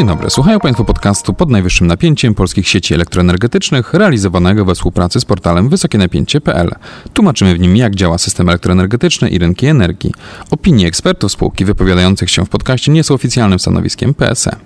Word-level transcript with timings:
Dzień 0.00 0.06
dobry, 0.06 0.30
słuchają 0.30 0.60
Państwo 0.60 0.84
podcastu 0.84 1.34
pod 1.34 1.50
najwyższym 1.50 1.86
napięciem 1.86 2.34
polskich 2.34 2.68
sieci 2.68 2.94
elektroenergetycznych, 2.94 3.94
realizowanego 3.94 4.64
we 4.64 4.74
współpracy 4.74 5.20
z 5.20 5.24
portalem 5.24 5.68
wysokienapięcie.pl. 5.68 6.70
Tłumaczymy 7.12 7.54
w 7.54 7.60
nim, 7.60 7.76
jak 7.76 7.94
działa 7.94 8.18
system 8.18 8.48
elektroenergetyczny 8.48 9.30
i 9.30 9.38
rynki 9.38 9.66
energii. 9.66 10.12
Opinie 10.50 10.86
ekspertów 10.86 11.32
spółki 11.32 11.64
wypowiadających 11.64 12.30
się 12.30 12.44
w 12.44 12.48
podcaście 12.48 12.92
nie 12.92 13.04
są 13.04 13.14
oficjalnym 13.14 13.58
stanowiskiem 13.58 14.14
PSE. 14.14 14.56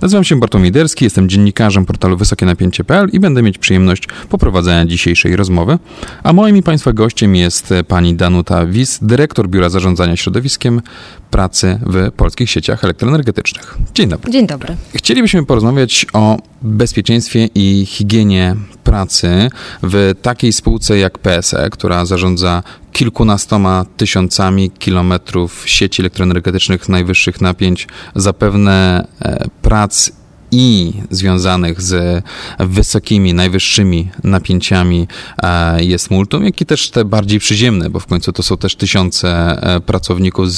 Nazywam 0.00 0.24
się 0.24 0.40
Bartłomiej 0.40 0.72
Derski, 0.72 1.04
jestem 1.04 1.28
dziennikarzem 1.28 1.86
portalu 1.86 2.16
wysokienapięcie.pl 2.16 3.08
i 3.12 3.20
będę 3.20 3.42
mieć 3.42 3.58
przyjemność 3.58 4.08
poprowadzenia 4.28 4.86
dzisiejszej 4.86 5.36
rozmowy. 5.36 5.78
A 6.22 6.32
moim 6.32 6.56
i 6.56 6.62
Państwa 6.62 6.92
gościem 6.92 7.36
jest 7.36 7.74
pani 7.88 8.14
Danuta 8.14 8.66
Wis, 8.66 8.98
dyrektor 9.02 9.48
Biura 9.48 9.68
Zarządzania 9.68 10.16
Środowiskiem 10.16 10.82
Pracy 11.30 11.80
w 11.82 12.12
polskich 12.12 12.50
sieciach 12.50 12.84
elektroenergetycznych. 12.84 13.78
Dzień 13.94 14.08
dobry. 14.08 14.32
Dzień 14.32 14.46
dobry. 14.46 14.76
Chcielibyśmy 14.94 15.46
porozmawiać 15.46 16.06
o 16.12 16.38
bezpieczeństwie 16.62 17.48
i 17.54 17.86
higienie 17.86 18.56
pracy 18.84 19.50
w 19.82 20.14
takiej 20.22 20.52
spółce 20.52 20.98
jak 20.98 21.18
PSE, 21.18 21.70
która 21.70 22.04
zarządza 22.04 22.62
kilkunastoma 22.92 23.84
tysiącami 23.96 24.70
kilometrów 24.70 25.62
sieci 25.66 26.02
elektroenergetycznych 26.02 26.88
najwyższich 26.88 27.40
napięć, 27.40 27.88
zapewne 28.14 29.06
e, 29.22 29.44
prac 29.62 30.10
i 30.52 30.92
związanych 31.10 31.82
z 31.82 32.24
wysokimi, 32.58 33.34
najwyższymi 33.34 34.10
napięciami 34.24 35.08
e, 35.42 35.84
jest 35.84 36.10
multum, 36.10 36.44
jak 36.44 36.60
i 36.60 36.66
też 36.66 36.90
te 36.90 37.04
bardziej 37.04 37.38
przyziemne, 37.38 37.90
bo 37.90 38.00
w 38.00 38.06
końcu 38.06 38.32
to 38.32 38.42
są 38.42 38.56
też 38.56 38.76
tysiące 38.76 39.28
e, 39.62 39.80
pracowników, 39.80 40.48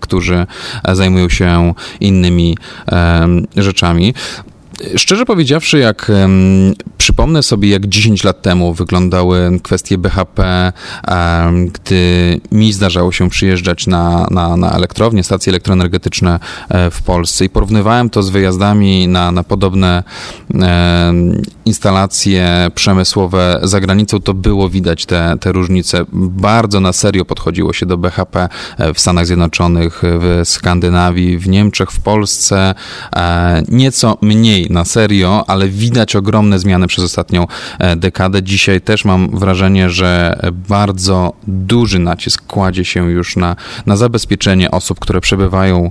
którzy 0.00 0.46
zajmują 0.92 1.28
się 1.28 1.74
innymi 2.00 2.56
rzeczami. 3.56 4.14
Szczerze 4.96 5.24
powiedziawszy, 5.26 5.78
jak 5.78 6.06
um, 6.08 6.74
przypomnę 6.98 7.42
sobie, 7.42 7.68
jak 7.68 7.86
10 7.86 8.24
lat 8.24 8.42
temu 8.42 8.74
wyglądały 8.74 9.60
kwestie 9.62 9.98
BHP, 9.98 10.72
um, 11.08 11.68
gdy 11.68 12.40
mi 12.52 12.72
zdarzało 12.72 13.12
się 13.12 13.30
przyjeżdżać 13.30 13.86
na, 13.86 14.26
na, 14.30 14.56
na 14.56 14.72
elektrownie, 14.72 15.24
stacje 15.24 15.50
elektroenergetyczne 15.50 16.40
e, 16.68 16.90
w 16.90 17.02
Polsce 17.02 17.44
i 17.44 17.48
porównywałem 17.48 18.10
to 18.10 18.22
z 18.22 18.30
wyjazdami 18.30 19.08
na, 19.08 19.32
na 19.32 19.42
podobne 19.42 20.02
instalacje 21.64 22.70
przemysłowe 22.74 23.60
za 23.62 23.80
granicą, 23.80 24.20
to 24.20 24.34
było 24.34 24.68
widać 24.68 25.06
te, 25.06 25.36
te 25.40 25.52
różnice. 25.52 26.04
Bardzo 26.12 26.80
na 26.80 26.92
serio 26.92 27.24
podchodziło 27.24 27.72
się 27.72 27.86
do 27.86 27.96
BHP 27.96 28.48
e, 28.78 28.94
w 28.94 29.00
Stanach 29.00 29.26
Zjednoczonych, 29.26 30.02
w 30.02 30.40
Skandynawii, 30.44 31.38
w 31.38 31.48
Niemczech, 31.48 31.90
w 31.90 32.00
Polsce. 32.00 32.74
E, 33.16 33.62
nieco 33.68 34.18
mniej 34.22 34.66
na 34.72 34.84
serio, 34.84 35.44
ale 35.46 35.68
widać 35.68 36.16
ogromne 36.16 36.58
zmiany 36.58 36.86
przez 36.86 37.04
ostatnią 37.04 37.46
e, 37.78 37.96
dekadę. 37.96 38.42
Dzisiaj 38.42 38.80
też 38.80 39.04
mam 39.04 39.38
wrażenie, 39.38 39.90
że 39.90 40.40
bardzo 40.68 41.32
duży 41.46 41.98
nacisk 41.98 42.46
kładzie 42.46 42.84
się 42.84 43.10
już 43.10 43.36
na, 43.36 43.56
na 43.86 43.96
zabezpieczenie 43.96 44.70
osób, 44.70 45.00
które 45.00 45.20
przebywają 45.20 45.84
e, 45.86 45.90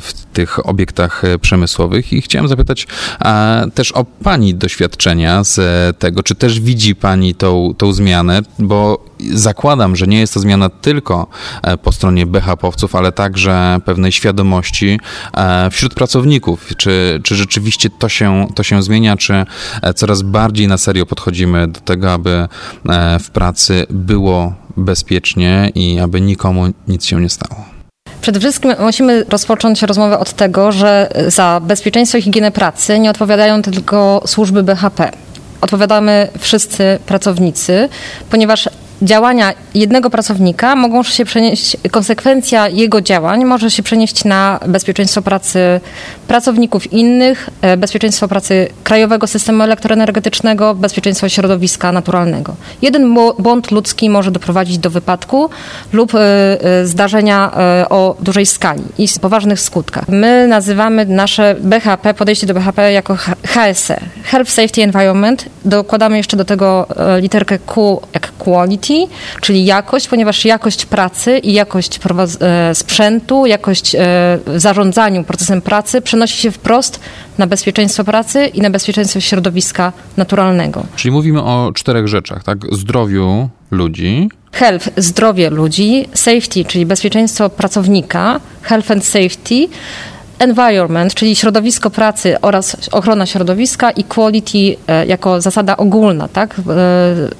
w 0.00 0.12
tych 0.32 0.66
obiektach 0.66 1.24
e, 1.24 1.38
przemysłowych. 1.38 2.12
I 2.12 2.22
chciałem 2.22 2.48
zapytać 2.48 2.86
też 3.74 3.92
o 3.92 4.04
Pani 4.04 4.54
doświadczenia 4.54 5.44
z 5.44 5.58
tego, 5.98 6.22
czy 6.22 6.34
też 6.34 6.60
widzi 6.60 6.94
Pani 6.94 7.34
tą, 7.34 7.74
tą 7.78 7.92
zmianę, 7.92 8.40
bo 8.58 9.07
zakładam, 9.20 9.96
że 9.96 10.06
nie 10.06 10.20
jest 10.20 10.34
to 10.34 10.40
zmiana 10.40 10.68
tylko 10.68 11.26
po 11.82 11.92
stronie 11.92 12.26
BHP-owców, 12.26 12.94
ale 12.94 13.12
także 13.12 13.80
pewnej 13.84 14.12
świadomości 14.12 15.00
wśród 15.70 15.94
pracowników. 15.94 16.76
Czy, 16.76 17.20
czy 17.24 17.34
rzeczywiście 17.34 17.90
to 17.98 18.08
się, 18.08 18.46
to 18.54 18.62
się 18.62 18.82
zmienia, 18.82 19.16
czy 19.16 19.44
e, 19.82 19.94
coraz 19.94 20.22
bardziej 20.22 20.68
na 20.68 20.78
serio 20.78 21.06
podchodzimy 21.06 21.68
do 21.68 21.80
tego, 21.80 22.12
aby 22.12 22.48
e, 22.88 23.18
w 23.18 23.30
pracy 23.30 23.86
było 23.90 24.54
bezpiecznie 24.76 25.70
i 25.74 25.98
aby 25.98 26.20
nikomu 26.20 26.64
nic 26.88 27.04
się 27.04 27.20
nie 27.20 27.28
stało? 27.28 27.64
Przede 28.20 28.40
wszystkim 28.40 28.74
musimy 28.80 29.24
rozpocząć 29.24 29.82
rozmowę 29.82 30.18
od 30.18 30.32
tego, 30.32 30.72
że 30.72 31.08
za 31.28 31.60
bezpieczeństwo 31.64 32.18
i 32.18 32.22
higienę 32.22 32.50
pracy 32.50 32.98
nie 32.98 33.10
odpowiadają 33.10 33.62
tylko 33.62 34.22
służby 34.26 34.62
BHP. 34.62 35.10
Odpowiadamy 35.60 36.28
wszyscy 36.38 36.98
pracownicy, 37.06 37.88
ponieważ 38.30 38.68
działania 39.02 39.52
jednego 39.74 40.10
pracownika 40.10 40.76
mogą 40.76 41.02
się 41.02 41.24
przenieść, 41.24 41.76
konsekwencja 41.90 42.68
jego 42.68 43.00
działań 43.00 43.44
może 43.44 43.70
się 43.70 43.82
przenieść 43.82 44.24
na 44.24 44.60
bezpieczeństwo 44.66 45.22
pracy 45.22 45.80
pracowników 46.28 46.92
innych, 46.92 47.50
e, 47.62 47.76
bezpieczeństwo 47.76 48.28
pracy 48.28 48.68
krajowego 48.84 49.26
systemu 49.26 49.62
elektroenergetycznego, 49.62 50.74
bezpieczeństwo 50.74 51.28
środowiska 51.28 51.92
naturalnego. 51.92 52.56
Jeden 52.82 53.14
błąd 53.38 53.70
ludzki 53.70 54.10
może 54.10 54.30
doprowadzić 54.30 54.78
do 54.78 54.90
wypadku 54.90 55.50
lub 55.92 56.14
e, 56.14 56.18
e, 56.80 56.86
zdarzenia 56.86 57.52
o 57.90 58.16
dużej 58.20 58.46
skali 58.46 58.82
i 58.98 59.08
poważnych 59.20 59.60
skutkach. 59.60 60.08
My 60.08 60.46
nazywamy 60.48 61.06
nasze 61.06 61.56
BHP, 61.60 62.14
podejście 62.14 62.46
do 62.46 62.54
BHP 62.54 62.92
jako 62.92 63.16
HSE, 63.46 64.00
Health 64.28 64.50
Safety 64.50 64.82
Environment. 64.82 65.44
Dokładamy 65.64 66.16
jeszcze 66.16 66.36
do 66.36 66.44
tego 66.44 66.86
literkę 67.20 67.58
Q 67.58 68.00
jak 68.14 68.32
quality, 68.32 69.06
czyli 69.40 69.64
jakość, 69.64 70.08
ponieważ 70.08 70.44
jakość 70.44 70.86
pracy 70.86 71.38
i 71.38 71.52
jakość 71.52 72.00
e, 72.40 72.74
sprzętu, 72.74 73.46
jakość 73.46 73.94
e, 73.94 74.38
zarządzaniu 74.56 75.24
procesem 75.24 75.62
pracy 75.62 76.00
przenosi 76.00 76.38
się 76.38 76.50
wprost 76.50 77.00
na 77.38 77.46
bezpieczeństwo 77.46 78.04
pracy 78.04 78.46
i 78.46 78.60
na 78.60 78.70
bezpieczeństwo 78.70 79.20
środowiska 79.20 79.92
naturalnego. 80.16 80.86
Czyli 80.96 81.12
mówimy 81.12 81.42
o 81.42 81.72
czterech 81.74 82.08
rzeczach, 82.08 82.44
tak? 82.44 82.58
Zdrowiu 82.72 83.48
ludzi, 83.70 84.28
Health, 84.52 84.88
zdrowie 84.96 85.50
ludzi, 85.50 86.08
safety, 86.14 86.64
czyli 86.64 86.86
bezpieczeństwo 86.86 87.50
pracownika, 87.50 88.40
health 88.62 88.90
and 88.90 89.04
safety, 89.04 89.68
environment, 90.38 91.14
czyli 91.14 91.36
środowisko 91.36 91.90
pracy 91.90 92.40
oraz 92.40 92.76
ochrona 92.92 93.26
środowiska 93.26 93.90
i 93.90 94.04
quality 94.04 94.76
e, 94.86 95.06
jako 95.06 95.40
zasada 95.40 95.76
ogólna, 95.76 96.28
tak? 96.28 96.54
E, 96.58 96.62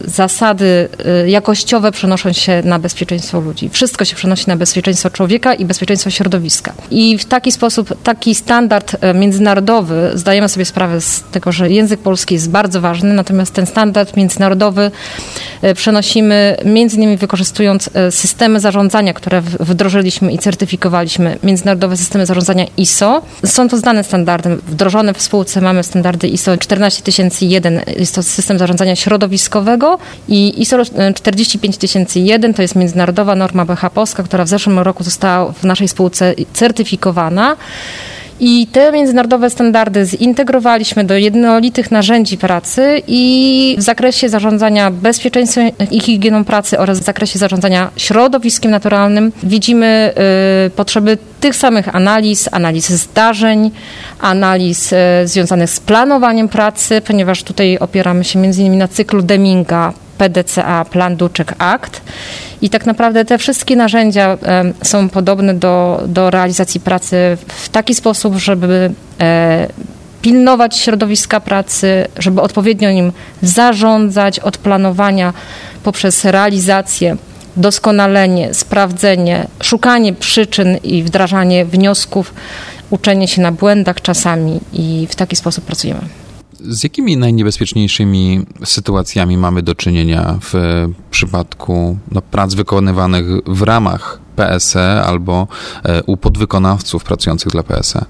zasady 0.05 0.89
e, 1.05 1.31
jakościowe 1.31 1.93
przenoszą 1.93 2.33
się 2.33 2.63
na 2.65 2.79
bezpieczeństwo 2.79 3.41
ludzi. 3.41 3.69
Wszystko 3.69 4.05
się 4.05 4.17
przenosi 4.17 4.45
na 4.49 4.57
bezpieczeństwo 4.57 5.11
człowieka 5.11 5.55
i 5.55 5.65
bezpieczeństwo 5.65 6.11
środowiska. 6.11 6.73
I 6.91 7.19
w 7.19 7.25
taki 7.25 7.53
sposób, 7.53 8.03
taki 8.03 8.35
standard 8.35 8.97
międzynarodowy, 9.15 10.11
zdajemy 10.15 10.49
sobie 10.49 10.65
sprawę 10.65 11.01
z 11.01 11.23
tego, 11.33 11.53
że 11.53 11.71
język 11.71 12.01
polski 12.01 12.35
jest 12.35 12.51
bardzo 12.51 12.81
ważny, 12.81 13.15
natomiast 13.15 13.55
ten 13.55 13.67
standard 13.67 14.17
międzynarodowy 14.17 14.91
przenosimy 15.75 16.57
między 16.65 16.97
innymi 16.97 17.17
wykorzystując 17.17 17.91
systemy 18.11 18.61
zarządzania, 18.61 19.13
które 19.13 19.41
wdrożyliśmy 19.41 20.33
i 20.33 20.39
certyfikowaliśmy, 20.39 21.39
międzynarodowe 21.43 21.97
systemy 21.97 22.27
zarządzania 22.27 22.67
i 22.77 22.87
ISO. 22.89 23.23
Są 23.47 23.69
to 23.69 23.79
znane 23.79 24.05
standardy, 24.05 24.57
wdrożone 24.57 25.15
w 25.15 25.23
spółce 25.23 25.61
mamy 25.61 25.83
standardy 25.83 26.29
ISO 26.29 26.57
14001, 26.57 27.81
jest 27.97 28.15
to 28.15 28.23
system 28.23 28.59
zarządzania 28.59 28.97
środowiskowego 28.97 29.99
i 30.29 30.63
ISO 30.63 30.77
45001 31.15 32.55
to 32.55 32.63
jest 32.63 32.77
międzynarodowa 32.77 33.35
norma 33.35 33.65
BHP-owska, 33.65 34.23
która 34.23 34.45
w 34.45 34.49
zeszłym 34.49 34.79
roku 34.79 35.05
została 35.05 35.53
w 35.53 35.65
naszej 35.65 35.89
spółce 35.89 36.35
certyfikowana. 36.53 37.57
I 38.41 38.67
te 38.73 38.93
międzynarodowe 38.93 39.51
standardy 39.51 40.05
zintegrowaliśmy 40.07 41.05
do 41.05 41.17
jednolitych 41.17 41.91
narzędzi 41.91 42.39
pracy 42.39 43.03
i 43.07 43.77
w 43.79 43.83
zakresie 43.83 44.29
zarządzania 44.29 44.91
bezpieczeństwem 44.91 45.71
i 45.91 46.01
higieną 46.01 46.45
pracy 46.45 46.79
oraz 46.79 47.01
w 47.01 47.05
zakresie 47.05 47.39
zarządzania 47.39 47.91
środowiskiem 47.97 48.71
naturalnym 48.71 49.33
widzimy 49.43 50.13
y, 50.67 50.71
potrzeby 50.71 51.19
tych 51.41 51.57
samych 51.57 51.97
analiz, 51.97 52.49
analiz 52.53 52.89
zdarzeń, 52.89 53.71
analiz 54.21 54.93
y, 54.93 54.97
związanych 55.25 55.71
z 55.71 55.81
planowaniem 55.81 56.49
pracy, 56.49 57.01
ponieważ 57.01 57.43
tutaj 57.43 57.79
opieramy 57.79 58.25
się 58.25 58.45
innymi 58.45 58.77
na 58.77 58.89
cyklu 58.89 59.23
Deminga, 59.23 59.93
PDCA, 60.19 60.85
Plan 60.85 61.17
Duczek 61.17 61.55
Act. 61.59 62.01
I 62.63 62.71
tak 62.71 62.87
naprawdę 62.87 63.25
te 63.25 63.39
wszystkie 63.39 63.77
narzędzia 63.77 64.39
są 64.83 65.09
podobne 65.09 65.55
do, 65.55 66.03
do 66.07 66.31
realizacji 66.31 66.81
pracy 66.81 67.17
w 67.47 67.69
taki 67.69 67.95
sposób, 67.95 68.37
żeby 68.37 68.91
e, 69.21 69.69
pilnować 70.23 70.77
środowiska 70.77 71.41
pracy, 71.41 72.07
żeby 72.19 72.41
odpowiednio 72.41 72.91
nim 72.91 73.13
zarządzać 73.43 74.41
od 74.41 74.59
planowania 74.59 75.33
poprzez 75.83 76.25
realizację, 76.25 77.17
doskonalenie, 77.57 78.55
sprawdzenie, 78.55 79.47
szukanie 79.63 80.13
przyczyn 80.13 80.77
i 80.83 81.03
wdrażanie 81.03 81.65
wniosków, 81.65 82.35
uczenie 82.91 83.29
się 83.29 83.43
na 83.43 83.53
błędach 83.53 84.03
czasami 84.03 84.61
i 84.73 85.07
w 85.11 85.15
taki 85.15 85.37
sposób 85.37 85.65
pracujemy. 85.65 86.01
Z 86.61 86.83
jakimi 86.83 87.17
najniebezpieczniejszymi 87.17 88.47
sytuacjami 88.65 89.39
mamy 89.39 89.63
do 89.63 89.75
czynienia 89.75 90.39
w 90.43 90.55
przypadku 91.11 91.99
no, 92.13 92.23
prac 92.23 92.55
wykonywanych 92.55 93.27
w 93.47 93.63
ramach 93.63 94.21
PSE 94.37 95.03
albo 95.07 95.49
e, 95.85 96.03
u 96.03 96.17
podwykonawców 96.17 97.05
pracujących 97.05 97.53
dla 97.53 97.63
PSE? 97.63 98.05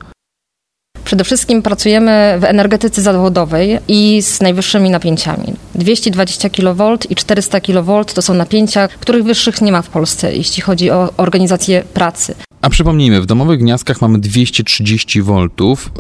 Przede 1.05 1.25
wszystkim 1.25 1.63
pracujemy 1.63 2.37
w 2.41 2.45
energetyce 2.45 3.03
zawodowej 3.03 3.79
i 3.89 4.23
z 4.23 4.41
najwyższymi 4.41 4.91
napięciami. 4.91 5.55
220 5.75 6.51
kV 6.51 6.97
i 7.11 7.15
400 7.15 7.61
kV 7.61 8.05
to 8.05 8.23
są 8.23 8.35
napięcia, 8.35 8.89
których 8.89 9.25
wyższych 9.25 9.63
nie 9.63 9.73
ma 9.73 9.83
w 9.83 9.89
Polsce, 9.89 10.37
jeśli 10.37 10.63
chodzi 10.63 10.91
o 10.91 11.13
organizację 11.17 11.85
pracy. 11.95 12.35
A 12.63 12.71
przypomnijmy, 12.71 13.21
w 13.21 13.27
domowych 13.27 13.59
gniazdkach 13.59 14.01
mamy 14.01 14.19
230 14.19 15.23
V. 15.23 15.47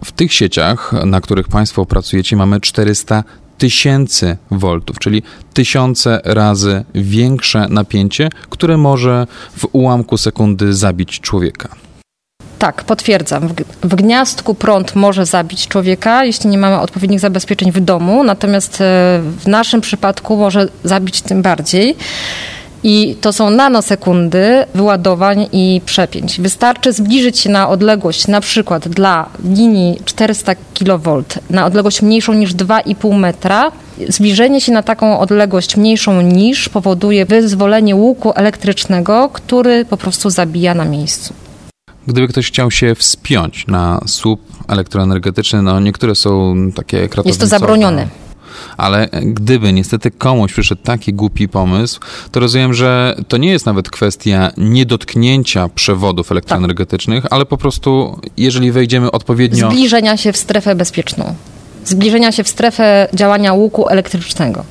W 0.05 0.13
tych 0.13 0.33
sieciach, 0.33 0.93
na 1.07 1.21
których 1.21 1.49
Państwo 1.49 1.87
pracujecie, 1.87 2.37
mamy 2.37 2.61
400 2.61 3.25
tysięcy 3.59 4.37
voltów, 4.51 4.99
czyli 4.99 5.23
tysiące 5.55 6.21
razy 6.25 6.85
większe 6.95 7.67
napięcie, 7.69 8.29
które 8.51 8.77
może 8.77 9.27
w 9.57 9.67
ułamku 9.73 10.17
sekundy 10.17 10.75
zabić 10.75 11.21
człowieka. 11.21 11.69
Tak, 12.59 12.85
potwierdzam. 12.85 13.49
W, 13.83 13.95
gniazdku 13.95 14.55
prąd 14.55 14.95
może 14.95 15.27
zabić 15.27 15.69
człowieka, 15.69 16.25
jeśli 16.25 16.51
nie 16.51 16.59
mamy 16.59 16.81
odpowiednich 16.81 17.21
zabezpieczeń 17.21 17.73
w 17.73 17.81
domu, 17.81 18.25
natomiast 18.25 18.81
e, 18.81 18.85
w 19.39 19.47
naszym 19.47 19.81
przypadku 19.81 20.37
może 20.37 20.69
zabić 20.85 21.21
tym 21.21 21.43
bardziej. 21.43 21.97
I 22.83 23.17
to 23.21 23.33
są 23.33 23.51
nanosekundy 23.51 24.65
wyładowań 24.75 25.47
i 25.53 25.81
przepięć. 25.85 26.41
Wystarczy 26.41 26.93
zbliżyć 26.93 27.39
się 27.39 27.51
na 27.51 27.69
odległość, 27.69 28.27
na 28.27 28.41
przykład 28.41 28.89
dla 28.89 29.29
linii 29.45 30.01
400 30.05 30.55
kV, 30.55 31.23
na 31.51 31.67
odległość 31.67 32.03
mniejszą 32.03 32.33
niż 32.33 32.55
2,5 32.55 33.19
metra. 33.19 33.73
Zbliżenie 34.09 34.61
się 34.61 34.73
na 34.73 34.83
taką 34.83 35.19
odległość 35.19 35.77
mniejszą 35.77 36.21
niż 36.21 36.69
powoduje 36.69 37.27
wyzwolenie 37.27 37.97
łuku 37.97 38.33
elektrycznego, 38.35 39.31
który 39.33 39.85
po 39.85 39.97
prostu 39.97 40.31
zabija 40.31 40.75
na 40.75 40.85
miejscu. 40.85 41.35
Gdyby 42.07 42.29
ktoś 42.29 42.47
chciał 42.47 42.71
się 42.71 42.95
wspiąć 42.95 43.67
na 43.67 44.01
słup 44.07 44.41
elektroenergetyczny, 44.69 45.63
no 45.63 45.81
niektóre 45.81 46.15
są 46.15 46.57
takie 46.75 46.97
kratownicowe. 46.97 47.29
Jest 47.29 47.41
to 47.41 47.47
zabronione 47.47 48.28
ale 48.77 49.09
gdyby 49.23 49.73
niestety 49.73 50.11
komuś 50.11 50.53
przyszedł 50.53 50.83
taki 50.83 51.15
głupi 51.15 51.49
pomysł, 51.49 52.01
to 52.33 52.41
rozumiem, 52.41 52.75
że 52.75 53.17
to 53.29 53.37
nie 53.37 53.51
jest 53.51 53.67
nawet 53.67 53.91
kwestia 53.91 54.53
niedotknięcia 54.57 55.69
przewodów 55.69 56.33
elektroenergetycznych, 56.33 57.23
tak. 57.23 57.33
ale 57.33 57.47
po 57.47 57.57
prostu, 57.57 58.21
jeżeli 58.37 58.73
wejdziemy 58.73 59.11
odpowiednio. 59.11 59.71
Zbliżenia 59.71 60.17
się 60.17 60.33
w 60.33 60.37
strefę 60.37 60.75
bezpieczną 60.75 61.35
zbliżenia 61.85 62.33
się 62.33 62.45
w 62.45 62.49
strefę 62.49 63.09
działania 63.15 63.53
łuku 63.53 63.89
elektrycznego. 63.89 64.65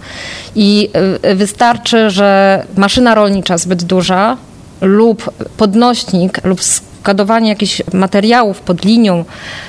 I 0.55 0.89
y, 1.25 1.35
wystarczy, 1.35 2.09
że 2.09 2.63
maszyna 2.75 3.15
rolnicza 3.15 3.57
zbyt 3.57 3.83
duża 3.83 4.37
lub 4.81 5.31
podnośnik 5.57 6.43
lub 6.43 6.59
skadowanie 7.07 7.49
jakichś 7.49 7.81
materiałów 7.93 8.59
pod 8.59 8.85
linią 8.85 9.25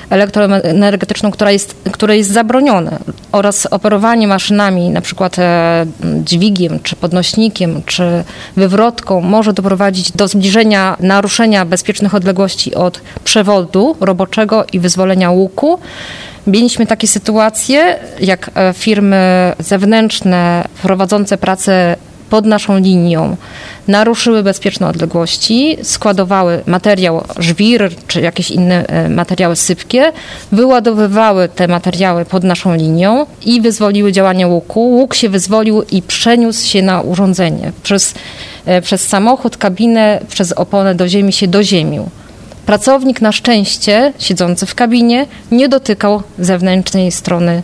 elektroenergetyczną, 0.09 1.31
która 1.31 1.51
jest, 1.51 1.75
które 1.91 2.17
jest 2.17 2.31
zabronione 2.31 2.99
oraz 3.31 3.65
operowanie 3.65 4.27
maszynami, 4.27 4.89
na 4.89 5.01
przykład 5.01 5.39
e, 5.39 5.85
dźwigiem, 6.23 6.79
czy 6.83 6.95
podnośnikiem, 6.95 7.81
czy 7.85 8.23
wywrotką 8.55 9.21
może 9.21 9.53
doprowadzić 9.53 10.11
do 10.11 10.27
zbliżenia, 10.27 10.97
naruszenia 10.99 11.65
bezpiecznych 11.65 12.15
odległości 12.15 12.75
od 12.75 13.01
przewodu 13.23 13.95
roboczego 13.99 14.65
i 14.73 14.79
wyzwolenia 14.79 15.31
łuku. 15.31 15.79
Mieliśmy 16.47 16.87
takie 16.87 17.07
sytuacje, 17.07 17.99
jak 18.19 18.51
e, 18.55 18.73
firmy 18.73 19.53
zewnętrzne 19.59 20.67
prowadzące 20.81 21.37
pracę 21.37 21.95
pod 22.29 22.45
naszą 22.45 22.77
linią 22.77 23.37
naruszyły 23.87 24.43
bezpieczne 24.43 24.87
odległości, 24.87 25.77
składowały 25.83 26.61
materiał 26.65 27.23
żwir 27.39 27.91
czy 28.07 28.21
jakieś 28.21 28.51
inne 28.51 28.87
e, 28.87 29.09
materiały 29.09 29.55
sypkie, 29.55 30.11
wyładowywały 30.51 31.49
te 31.49 31.67
materiały 31.67 32.25
pod 32.25 32.43
naszą 32.43 32.75
linią 32.75 33.25
i 33.45 33.61
wyzwoliły 33.61 34.11
działanie 34.11 34.47
łuku. 34.47 34.81
Łuk 34.81 35.13
się 35.13 35.29
wyzwolił 35.29 35.83
i 35.91 36.01
przeniósł 36.01 36.67
się 36.67 36.81
na 36.81 37.01
urządzenie. 37.01 37.71
Przez, 37.83 38.13
e, 38.65 38.81
przez 38.81 39.07
samochód, 39.07 39.57
kabinę, 39.57 40.19
przez 40.29 40.51
oponę 40.51 40.95
do 40.95 41.07
ziemi 41.07 41.33
się 41.33 41.47
doziemił. 41.47 42.09
Pracownik 42.65 43.21
na 43.21 43.31
szczęście, 43.31 44.13
siedzący 44.19 44.65
w 44.65 44.75
kabinie, 44.75 45.25
nie 45.51 45.69
dotykał 45.69 46.23
zewnętrznej 46.39 47.11
strony, 47.11 47.61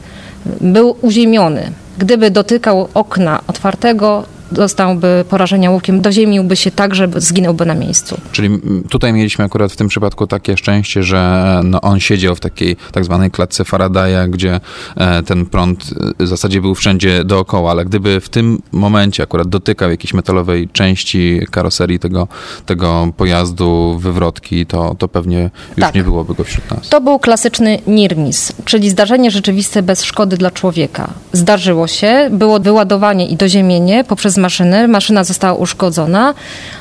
był 0.62 0.96
uziemiony. 1.02 1.72
Gdyby 1.98 2.32
dotykał 2.32 2.88
okna 2.94 3.42
otwartego, 3.48 4.24
dostałby 4.52 5.26
porażenia 5.30 5.72
łukiem, 5.72 6.02
doziemiłby 6.02 6.56
się 6.56 6.72
tak, 6.72 6.96
że 6.96 7.08
zginąłby 7.16 7.66
na 7.66 7.74
miejscu. 7.74 8.18
Czyli 8.32 8.50
tutaj 8.90 9.14
mieliśmy 9.14 9.46
akurat 9.46 9.72
w 9.72 9.76
tym 9.76 9.88
przypadku 9.88 10.28
takie 10.28 10.58
szczęście, 10.58 11.04
że 11.04 11.62
no, 11.64 11.82
on 11.82 12.00
siedział 12.00 12.36
w 12.36 12.40
takiej 12.40 12.76
tak 12.92 13.06
zwanej 13.06 13.32
klatce 13.32 13.66
Faradaya, 13.66 14.30
gdzie 14.30 14.60
e, 14.96 15.24
ten 15.24 15.46
prąd 15.46 15.84
e, 16.20 16.26
w 16.26 16.28
zasadzie 16.28 16.62
był 16.62 16.76
wszędzie 16.76 17.24
dookoła, 17.24 17.72
ale 17.72 17.86
gdyby 17.86 18.20
w 18.20 18.30
tym 18.30 18.62
momencie 18.72 19.24
akurat 19.24 19.48
dotykał 19.48 19.90
jakiejś 19.90 20.14
metalowej 20.14 20.70
części 20.70 21.42
karoserii 21.52 22.00
tego, 22.00 22.28
tego 22.66 23.12
pojazdu, 23.18 23.98
wywrotki, 24.00 24.66
to, 24.66 24.96
to 25.00 25.08
pewnie 25.08 25.50
już 25.78 25.86
tak. 25.86 25.96
nie 25.96 26.04
byłoby 26.04 26.34
go 26.34 26.44
wśród 26.44 26.72
nas. 26.72 26.90
To 26.90 27.02
był 27.02 27.20
klasyczny 27.20 27.80
NIRMIS, 27.88 28.54
czyli 28.66 28.90
zdarzenie 28.90 29.32
rzeczywiste 29.32 29.84
bez 29.84 30.04
szkody 30.04 30.38
dla 30.38 30.52
człowieka. 30.52 31.10
Zdarzyło 31.34 31.88
się, 31.88 32.30
było 32.32 32.60
wyładowanie 32.60 33.28
i 33.28 33.36
doziemienie 33.36 34.04
poprzez 34.04 34.35
maszyny. 34.38 34.88
Maszyna 34.88 35.24
została 35.24 35.54
uszkodzona, 35.54 36.34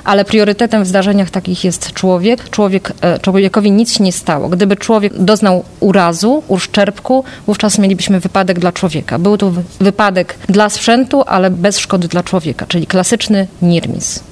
ale 0.05 0.25
priorytetem 0.25 0.85
w 0.85 0.87
zdarzeniach 0.87 1.31
takich 1.31 1.65
jest 1.65 1.93
człowiek. 1.93 2.51
człowiek 2.51 2.93
e, 3.01 3.19
człowiekowi 3.19 3.71
nic 3.71 3.97
się 3.97 4.05
nie 4.05 4.12
stało. 4.12 4.49
Gdyby 4.49 4.77
człowiek 4.77 5.19
doznał 5.19 5.65
urazu, 5.81 6.43
uszczerbku, 6.49 7.25
wówczas 7.47 7.79
mielibyśmy 7.79 8.21
wypadek 8.21 8.59
dla 8.59 8.73
człowieka. 8.73 9.19
Był 9.19 9.37
to 9.37 9.53
wypadek 9.81 10.35
dla 10.49 10.69
sprzętu, 10.69 11.23
ale 11.27 11.51
bez 11.51 11.79
szkody 11.79 12.09
dla 12.09 12.23
człowieka, 12.23 12.67
czyli 12.69 12.87
klasyczny 12.87 13.47
NIRMIS. 13.62 14.25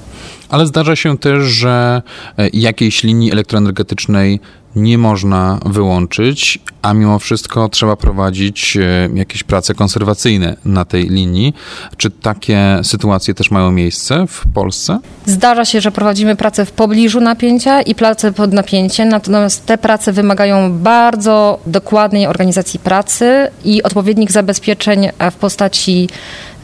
Ale 0.49 0.67
zdarza 0.67 0.95
się 0.95 1.17
też, 1.17 1.43
że 1.43 2.01
e, 2.37 2.49
jakiejś 2.53 3.03
linii 3.03 3.31
elektroenergetycznej 3.31 4.39
nie 4.75 4.97
można 4.97 5.59
wyłączyć, 5.65 6.59
a 6.83 6.93
mimo 6.93 7.19
wszystko 7.19 7.69
trzeba 7.69 7.95
prowadzić 7.95 8.77
e, 8.77 9.09
jakieś 9.13 9.43
prace 9.43 9.73
konserwacyjne 9.73 10.55
na 10.65 10.85
tej 10.85 11.09
linii. 11.09 11.53
Czy 11.97 12.11
takie 12.11 12.79
sytuacje 12.83 13.33
też 13.33 13.51
mają 13.51 13.71
miejsce 13.71 14.25
w 14.27 14.43
Polsce? 14.53 14.99
Zdarza 15.25 15.65
się, 15.65 15.81
że 15.81 15.91
prowadzimy 15.91 16.35
pracę 16.35 16.65
w 16.65 16.71
pobliżu 16.71 17.21
napięcia 17.21 17.81
i 17.81 17.95
pracę 17.95 18.33
pod 18.33 18.53
napięciem, 18.53 19.09
natomiast 19.09 19.65
te 19.65 19.77
prace 19.77 20.11
wymagają 20.11 20.73
bardzo 20.73 21.59
dokładnej 21.65 22.27
organizacji 22.27 22.79
pracy 22.79 23.47
i 23.65 23.83
odpowiednich 23.83 24.31
zabezpieczeń 24.31 25.09
w 25.31 25.35
postaci 25.35 26.09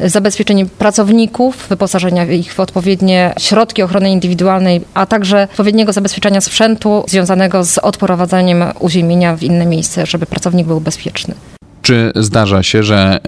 zabezpieczeń 0.06 0.70
pracowników, 0.70 1.66
wyposażenia 1.70 2.26
ich 2.26 2.54
w 2.54 2.60
odpowiednie 2.60 3.34
środki 3.40 3.84
ochrony 3.84 4.12
indywidualnej, 4.12 4.82
a 4.94 5.06
także 5.06 5.44
odpowiedniego 5.44 5.94
zabezpieczenia 5.94 6.42
sprzętu 6.42 7.04
związanego 7.08 7.64
z 7.64 7.78
odprowadzaniem 7.78 8.64
uziemienia 8.80 9.36
w 9.36 9.44
inne 9.44 9.66
miejsce, 9.66 10.06
żeby 10.06 10.26
pracownik 10.26 10.68
był 10.68 10.82
bezpieczny. 10.82 11.36
Czy 11.82 12.12
zdarza 12.16 12.64
się, 12.64 12.84
że 12.84 13.20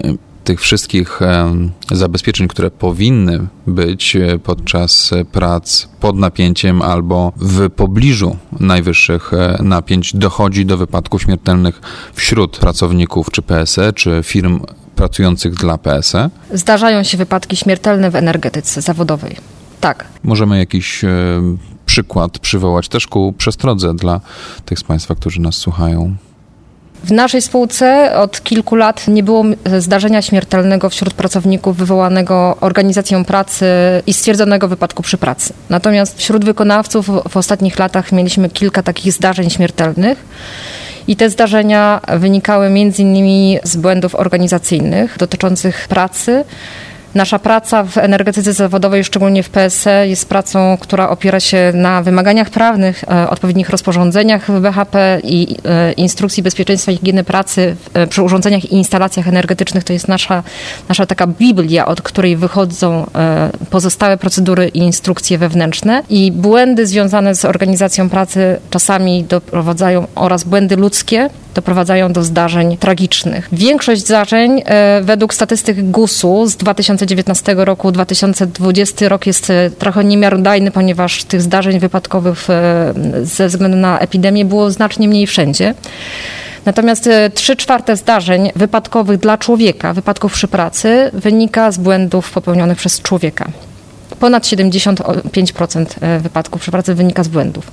tych 0.44 0.60
wszystkich 0.60 1.20
zabezpieczeń, 1.92 2.48
które 2.48 2.70
powinny 2.70 3.46
być 3.66 4.16
e, 4.16 4.38
podczas 4.38 5.10
prac 5.32 5.88
pod 6.00 6.16
napięciem 6.16 6.82
albo 6.82 7.32
w 7.36 7.70
pobliżu 7.70 8.36
najwyższych 8.60 9.32
e, 9.34 9.58
napięć 9.62 10.16
dochodzi 10.16 10.66
do 10.66 10.76
wypadków 10.76 11.22
śmiertelnych 11.22 11.80
wśród 12.14 12.58
pracowników 12.58 13.30
czy 13.30 13.42
PSE, 13.42 13.92
czy 13.92 14.20
firm 14.22 14.60
pracujących 15.02 15.54
dla 15.54 15.78
PSE? 15.78 16.30
Zdarzają 16.50 17.02
się 17.02 17.18
wypadki 17.18 17.56
śmiertelne 17.56 18.10
w 18.10 18.16
energetyce 18.16 18.80
zawodowej. 18.80 19.36
Tak. 19.80 20.04
Możemy 20.22 20.58
jakiś 20.58 21.04
e, 21.04 21.08
przykład 21.86 22.38
przywołać 22.38 22.88
też 22.88 23.06
ku 23.06 23.34
przestrodze 23.38 23.94
dla 23.94 24.20
tych 24.64 24.78
z 24.78 24.84
Państwa, 24.84 25.14
którzy 25.14 25.40
nas 25.40 25.54
słuchają. 25.54 26.14
W 27.04 27.12
naszej 27.12 27.42
spółce 27.42 28.16
od 28.16 28.42
kilku 28.42 28.76
lat 28.76 29.08
nie 29.08 29.22
było 29.22 29.44
zdarzenia 29.78 30.22
śmiertelnego 30.22 30.90
wśród 30.90 31.14
pracowników 31.14 31.76
wywołanego 31.76 32.56
organizacją 32.60 33.24
pracy 33.24 33.66
i 34.06 34.12
stwierdzonego 34.12 34.68
wypadku 34.68 35.02
przy 35.02 35.18
pracy. 35.18 35.52
Natomiast 35.70 36.18
wśród 36.18 36.44
wykonawców 36.44 37.10
w 37.28 37.36
ostatnich 37.36 37.78
latach 37.78 38.12
mieliśmy 38.12 38.50
kilka 38.50 38.82
takich 38.82 39.12
zdarzeń 39.12 39.50
śmiertelnych. 39.50 40.24
I 41.08 41.16
te 41.16 41.30
zdarzenia 41.30 42.00
wynikały 42.18 42.70
między 42.70 43.02
innymi 43.02 43.58
z 43.64 43.76
błędów 43.76 44.14
organizacyjnych 44.14 45.18
dotyczących 45.18 45.88
pracy, 45.88 46.44
Nasza 47.14 47.38
praca 47.38 47.84
w 47.84 47.98
energetyce 47.98 48.52
zawodowej, 48.52 49.04
szczególnie 49.04 49.42
w 49.42 49.50
PSE, 49.50 50.08
jest 50.08 50.28
pracą, 50.28 50.76
która 50.80 51.08
opiera 51.08 51.40
się 51.40 51.72
na 51.74 52.02
wymaganiach 52.02 52.50
prawnych, 52.50 53.04
e, 53.04 53.30
odpowiednich 53.30 53.70
rozporządzeniach 53.70 54.50
w 54.50 54.60
BHP 54.60 55.20
i 55.24 55.56
e, 55.64 55.92
instrukcji 55.92 56.42
bezpieczeństwa 56.42 56.92
i 56.92 56.96
higieny 56.96 57.24
pracy 57.24 57.76
e, 57.94 58.06
przy 58.06 58.22
urządzeniach 58.22 58.64
i 58.64 58.74
instalacjach 58.74 59.28
energetycznych. 59.28 59.84
To 59.84 59.92
jest 59.92 60.08
nasza, 60.08 60.42
nasza 60.88 61.06
taka 61.06 61.26
biblia, 61.26 61.86
od 61.86 62.02
której 62.02 62.36
wychodzą 62.36 63.06
pozostałe 63.70 64.16
procedury 64.16 64.68
i 64.68 64.78
instrukcje 64.78 65.38
wewnętrzne. 65.38 66.02
I 66.10 66.32
błędy 66.32 66.86
związane 66.86 67.34
z 67.34 67.44
organizacją 67.44 68.10
pracy 68.10 68.60
czasami 68.70 69.24
doprowadzają 69.24 70.06
oraz 70.14 70.44
błędy 70.44 70.76
ludzkie 70.76 71.30
doprowadzają 71.54 72.12
do 72.12 72.22
zdarzeń 72.22 72.76
tragicznych. 72.76 73.48
Większość 73.52 74.00
zdarzeń 74.00 74.62
e, 74.64 75.00
według 75.02 75.34
statystyk 75.34 75.90
GUS-u 75.90 76.46
z 76.46 76.56
2019 76.56 77.54
roku, 77.58 77.92
2020 77.92 79.08
rok 79.08 79.26
jest 79.26 79.50
e, 79.50 79.70
trochę 79.70 80.04
niemiarodajny, 80.04 80.70
ponieważ 80.70 81.24
tych 81.24 81.42
zdarzeń 81.42 81.80
wypadkowych 81.80 82.50
e, 82.50 82.94
ze 83.22 83.48
względu 83.48 83.76
na 83.76 83.98
epidemię 83.98 84.44
było 84.44 84.70
znacznie 84.70 85.08
mniej 85.08 85.26
wszędzie. 85.26 85.74
Natomiast 86.64 87.08
3 87.34 87.56
czwarte 87.56 87.96
zdarzeń 87.96 88.50
wypadkowych 88.56 89.18
dla 89.20 89.38
człowieka, 89.38 89.92
wypadków 89.94 90.32
przy 90.32 90.48
pracy, 90.48 91.10
wynika 91.12 91.70
z 91.70 91.78
błędów 91.78 92.30
popełnionych 92.30 92.78
przez 92.78 93.02
człowieka. 93.02 93.50
Ponad 94.22 94.44
75% 94.44 95.86
wypadków 96.20 96.60
przy 96.60 96.70
pracy 96.70 96.94
wynika 96.94 97.24
z 97.24 97.28
błędów. 97.28 97.72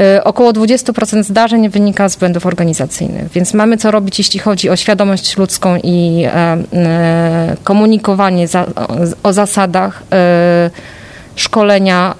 Y, 0.00 0.24
około 0.24 0.52
20% 0.52 1.22
zdarzeń 1.24 1.68
wynika 1.68 2.08
z 2.08 2.16
błędów 2.16 2.46
organizacyjnych, 2.46 3.28
więc 3.32 3.54
mamy 3.54 3.76
co 3.76 3.90
robić, 3.90 4.18
jeśli 4.18 4.40
chodzi 4.40 4.70
o 4.70 4.76
świadomość 4.76 5.36
ludzką 5.36 5.76
i 5.82 6.24
e, 6.24 6.32
e, 6.72 7.56
komunikowanie 7.64 8.46
o 9.22 9.32
zasadach, 9.32 10.02
e, 10.12 10.70
szkolenia, 11.36 12.14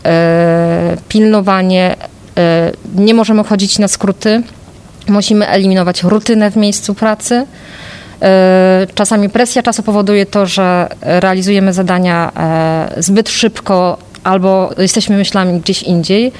pilnowanie. 1.09 1.97
Nie 2.95 3.15
możemy 3.15 3.45
chodzić 3.45 3.79
na 3.79 3.88
skróty. 3.88 4.43
Musimy 5.09 5.49
eliminować 5.49 6.03
rutynę 6.03 6.50
w 6.50 6.57
miejscu 6.57 6.95
pracy. 6.95 7.47
Czasami 8.94 9.28
presja 9.28 9.62
czasu 9.62 9.82
powoduje 9.82 10.26
to, 10.26 10.46
że 10.46 10.88
realizujemy 11.00 11.72
zadania 11.72 12.32
zbyt 12.96 13.28
szybko 13.28 13.98
albo 14.25 14.70
jesteśmy 14.78 15.16
myślami 15.16 15.60
gdzieś 15.60 15.82
indziej. 15.82 16.32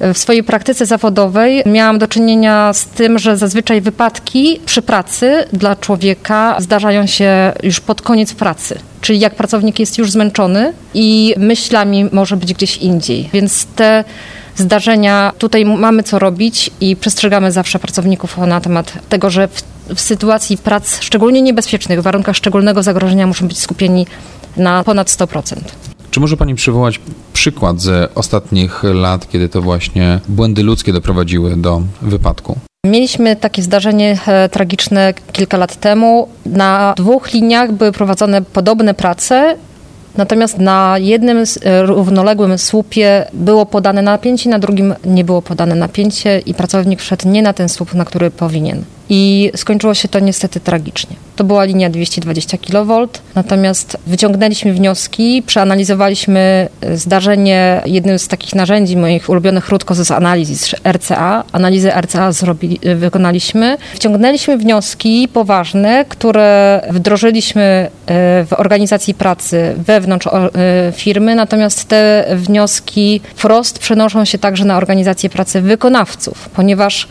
W 0.00 0.18
swojej 0.18 0.42
praktyce 0.42 0.86
zawodowej 0.86 1.62
miałam 1.66 1.98
do 1.98 2.08
czynienia 2.08 2.72
z 2.72 2.86
tym, 2.86 3.18
że 3.18 3.36
zazwyczaj 3.36 3.80
wypadki 3.80 4.60
przy 4.66 4.82
pracy 4.82 5.44
dla 5.52 5.76
człowieka 5.76 6.56
zdarzają 6.58 7.06
się 7.06 7.52
już 7.62 7.80
pod 7.80 8.02
koniec 8.02 8.34
pracy. 8.34 8.78
Czyli 9.00 9.20
jak 9.20 9.34
pracownik 9.34 9.78
jest 9.78 9.98
już 9.98 10.10
zmęczony 10.10 10.72
i 10.94 11.34
myślami 11.36 12.08
może 12.12 12.36
być 12.36 12.54
gdzieś 12.54 12.76
indziej. 12.76 13.28
Więc 13.32 13.66
te 13.66 14.04
zdarzenia, 14.56 15.32
tutaj 15.38 15.64
mamy 15.64 16.02
co 16.02 16.18
robić 16.18 16.70
i 16.80 16.96
przestrzegamy 16.96 17.52
zawsze 17.52 17.78
pracowników 17.78 18.38
na 18.38 18.60
temat 18.60 18.92
tego, 19.08 19.30
że 19.30 19.48
w, 19.48 19.62
w 19.94 20.00
sytuacji 20.00 20.58
prac 20.58 21.00
szczególnie 21.00 21.42
niebezpiecznych, 21.42 22.00
w 22.00 22.02
warunkach 22.02 22.36
szczególnego 22.36 22.82
zagrożenia 22.82 23.26
muszą 23.26 23.48
być 23.48 23.58
skupieni 23.58 24.06
na 24.56 24.84
ponad 24.84 25.08
100%. 25.08 25.56
Czy 26.10 26.20
może 26.20 26.36
Pani 26.36 26.54
przywołać 26.54 27.00
przykład 27.32 27.80
z 27.80 28.12
ostatnich 28.14 28.82
lat, 28.82 29.28
kiedy 29.28 29.48
to 29.48 29.62
właśnie 29.62 30.20
błędy 30.28 30.62
ludzkie 30.62 30.92
doprowadziły 30.92 31.56
do 31.56 31.82
wypadku? 32.02 32.56
Mieliśmy 32.86 33.36
takie 33.36 33.62
zdarzenie 33.62 34.18
e, 34.26 34.48
tragiczne 34.48 35.14
kilka 35.32 35.56
lat 35.56 35.76
temu. 35.76 36.28
Na 36.46 36.94
dwóch 36.96 37.32
liniach 37.32 37.72
były 37.72 37.92
prowadzone 37.92 38.42
podobne 38.42 38.94
prace 38.94 39.56
Natomiast 40.16 40.58
na 40.58 40.96
jednym 40.98 41.38
e, 41.38 41.82
równoległym 41.82 42.58
słupie 42.58 43.26
było 43.32 43.66
podane 43.66 44.02
napięcie, 44.02 44.50
na 44.50 44.58
drugim 44.58 44.94
nie 45.04 45.24
było 45.24 45.42
podane 45.42 45.74
napięcie 45.74 46.38
i 46.38 46.54
pracownik 46.54 47.00
wszedł 47.00 47.28
nie 47.28 47.42
na 47.42 47.52
ten 47.52 47.68
słup, 47.68 47.94
na 47.94 48.04
który 48.04 48.30
powinien. 48.30 48.84
I 49.10 49.50
skończyło 49.56 49.94
się 49.94 50.08
to 50.08 50.20
niestety 50.20 50.60
tragicznie. 50.60 51.16
To 51.36 51.44
była 51.44 51.64
linia 51.64 51.90
220 51.90 52.58
kV, 52.58 53.06
natomiast 53.34 53.96
wyciągnęliśmy 54.06 54.72
wnioski, 54.72 55.42
przeanalizowaliśmy 55.46 56.68
e, 56.80 56.96
zdarzenie. 56.96 57.82
Jednym 57.86 58.18
z 58.18 58.28
takich 58.28 58.54
narzędzi 58.54 58.96
moich 58.96 59.28
ulubionych 59.28 59.64
krótko 59.64 59.94
z 59.94 60.10
analiz 60.10 60.74
RCA. 60.92 61.44
Analizę 61.52 62.00
RCA 62.00 62.32
zrobili, 62.32 62.80
e, 62.82 62.94
wykonaliśmy. 62.94 63.76
Wciągnęliśmy 63.94 64.58
wnioski 64.58 65.28
poważne, 65.32 66.04
które 66.08 66.80
wdrożyliśmy 66.90 67.90
w 68.46 68.52
organizacji 68.56 69.14
pracy 69.14 69.74
wewnątrz 69.78 70.28
firmy, 70.92 71.34
natomiast 71.34 71.88
te 71.88 72.26
wnioski 72.36 73.20
wprost 73.34 73.78
przenoszą 73.78 74.24
się 74.24 74.38
także 74.38 74.64
na 74.64 74.76
organizację 74.76 75.30
pracy 75.30 75.60
wykonawców, 75.60 76.48
ponieważ 76.48 77.08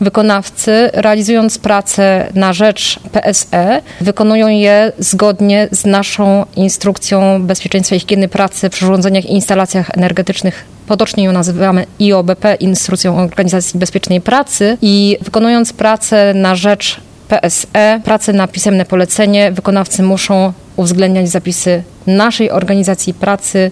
wykonawcy, 0.00 0.90
realizując 0.92 1.58
pracę 1.58 2.26
na 2.34 2.52
rzecz 2.52 3.00
PSE, 3.12 3.82
wykonują 4.00 4.48
je 4.48 4.92
zgodnie 4.98 5.68
z 5.70 5.84
naszą 5.84 6.46
instrukcją 6.56 7.42
bezpieczeństwa 7.42 7.96
i 7.96 8.00
higieny 8.00 8.28
pracy 8.28 8.70
przy 8.70 8.84
urządzeniach 8.86 9.24
i 9.24 9.32
instalacjach 9.32 9.90
energetycznych 9.96 10.64
potocznie 10.88 11.24
ją 11.24 11.32
nazywamy 11.32 11.86
IOBP, 12.00 12.54
Instrukcją 12.54 13.18
Organizacji 13.18 13.80
Bezpiecznej 13.80 14.20
Pracy 14.20 14.78
i 14.82 15.16
wykonując 15.20 15.72
pracę 15.72 16.34
na 16.34 16.56
rzecz 16.56 17.00
PSE, 17.28 18.00
pracę 18.04 18.32
na 18.32 18.48
pisemne 18.48 18.84
polecenie, 18.84 19.52
wykonawcy 19.52 20.02
muszą 20.02 20.52
uwzględniać 20.76 21.28
zapisy 21.28 21.82
naszej 22.06 22.50
organizacji 22.50 23.14
pracy 23.14 23.70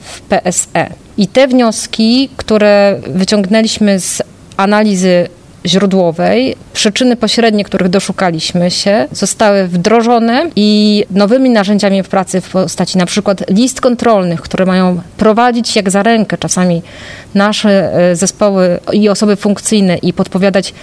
w 0.00 0.20
PSE. 0.20 0.90
I 1.16 1.28
te 1.28 1.48
wnioski, 1.48 2.28
które 2.36 3.00
wyciągnęliśmy 3.06 4.00
z 4.00 4.22
analizy 4.56 5.28
źródłowej, 5.66 6.56
przyczyny 6.72 7.16
pośrednie, 7.16 7.64
których 7.64 7.88
doszukaliśmy 7.88 8.70
się, 8.70 9.06
zostały 9.12 9.68
wdrożone 9.68 10.50
i 10.56 11.04
nowymi 11.10 11.50
narzędziami 11.50 12.02
w 12.02 12.08
pracy 12.08 12.40
w 12.40 12.50
postaci 12.50 12.98
na 12.98 13.06
przykład 13.06 13.50
list 13.50 13.80
kontrolnych, 13.80 14.40
które 14.40 14.66
mają 14.66 15.00
prowadzić 15.16 15.76
jak 15.76 15.90
za 15.90 16.02
rękę 16.02 16.38
czasami 16.38 16.82
nasze 17.34 17.94
e, 17.94 18.16
zespoły 18.16 18.80
i 18.92 19.08
osoby 19.08 19.36
funkcyjne 19.36 19.96
i 19.96 20.12
podpowiadać 20.12 20.74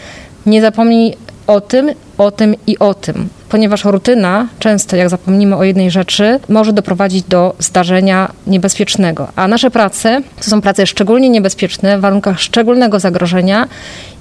nie 0.46 0.62
zapomnij 0.62 1.18
o 1.48 1.62
tym, 1.62 1.92
o 2.18 2.32
tym 2.32 2.56
i 2.68 2.80
o 2.80 2.94
tym 2.94 3.30
ponieważ 3.50 3.86
rutyna 3.86 4.48
często, 4.60 4.96
jak 4.96 5.10
zapomnimy 5.10 5.56
o 5.56 5.64
jednej 5.64 5.92
rzeczy, 5.92 6.40
może 6.50 6.74
doprowadzić 6.74 7.24
do 7.24 7.56
zdarzenia 7.60 8.32
niebezpiecznego. 8.48 9.28
A 9.36 9.48
nasze 9.48 9.72
prace 9.72 10.22
to 10.38 10.44
są 10.44 10.62
prace 10.62 10.88
szczególnie 10.88 11.30
niebezpieczne 11.30 11.98
w 11.98 12.02
warunkach 12.02 12.40
szczególnego 12.42 13.00
zagrożenia 13.00 13.68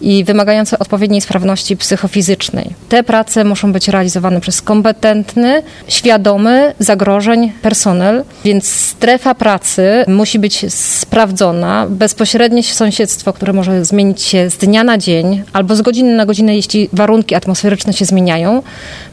i 0.01 0.25
wymagające 0.25 0.79
odpowiedniej 0.79 1.21
sprawności 1.21 1.77
psychofizycznej. 1.77 2.75
Te 2.89 3.03
prace 3.03 3.45
muszą 3.45 3.73
być 3.73 3.89
realizowane 3.89 4.41
przez 4.41 4.63
kompetentny, 4.63 5.63
świadomy 5.89 6.75
zagrożeń 6.79 7.53
personel, 7.63 8.25
więc 8.45 8.69
strefa 8.69 9.35
pracy 9.35 10.05
musi 10.09 10.39
być 10.39 10.67
sprawdzona. 10.75 11.87
Bezpośrednie 11.91 12.63
sąsiedztwo, 12.63 13.33
które 13.33 13.53
może 13.53 13.85
zmienić 13.85 14.23
się 14.23 14.51
z 14.51 14.57
dnia 14.57 14.85
na 14.85 14.99
dzień 14.99 15.43
albo 15.53 15.77
z 15.77 15.83
godziny 15.83 16.17
na 16.17 16.27
godzinę, 16.27 16.57
jeśli 16.57 16.89
warunki 16.93 17.35
atmosferyczne 17.35 17.84
się 17.93 18.05
zmieniają, 18.05 18.63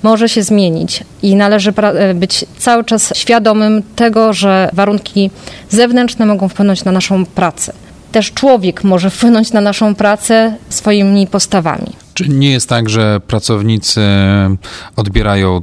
może 0.03 0.29
się 0.29 0.43
zmienić 0.43 1.03
i 1.23 1.35
należy 1.35 1.73
e, 1.77 2.13
być 2.13 2.45
cały 2.57 2.83
czas 2.83 3.13
świadomym 3.15 3.83
tego, 3.95 4.33
że 4.33 4.69
warunki 4.73 5.31
zewnętrzne 5.69 6.25
mogą 6.25 6.49
wpłynąć 6.49 6.83
na 6.83 6.91
naszą 6.91 7.25
pracę. 7.25 7.73
Też 8.11 8.31
człowiek 8.31 8.83
może 8.83 9.09
wpłynąć 9.09 9.51
na 9.51 9.61
naszą 9.61 9.95
pracę 9.95 10.55
swoimi 10.69 11.27
postawami. 11.27 11.87
Czy 12.13 12.29
nie 12.29 12.51
jest 12.51 12.69
tak, 12.69 12.89
że 12.89 13.19
pracownicy 13.27 14.01
odbierają 14.95 15.61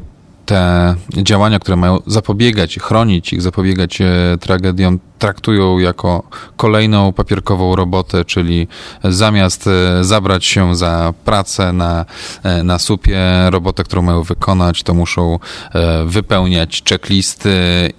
te 0.49 0.95
działania, 1.23 1.59
które 1.59 1.77
mają 1.77 1.99
zapobiegać, 2.07 2.79
chronić 2.79 3.33
ich, 3.33 3.43
zapobiegać 3.43 4.01
e, 4.01 4.07
tragediom, 4.41 4.99
traktują 5.19 5.79
jako 5.79 6.23
kolejną 6.57 7.13
papierkową 7.13 7.77
robotę, 7.77 8.25
czyli 8.25 8.69
zamiast 9.05 9.67
e, 9.67 10.05
zabrać 10.05 10.45
się 10.45 10.77
za 10.77 11.15
pracę 11.25 11.73
na, 11.73 12.05
e, 12.43 12.63
na 12.63 12.79
supie, 12.79 13.21
robotę, 13.51 13.85
którą 13.85 14.03
mają 14.03 14.23
wykonać, 14.23 14.83
to 14.83 14.95
muszą 14.95 15.39
wypełniać 16.07 16.83
checklisty 16.89 17.51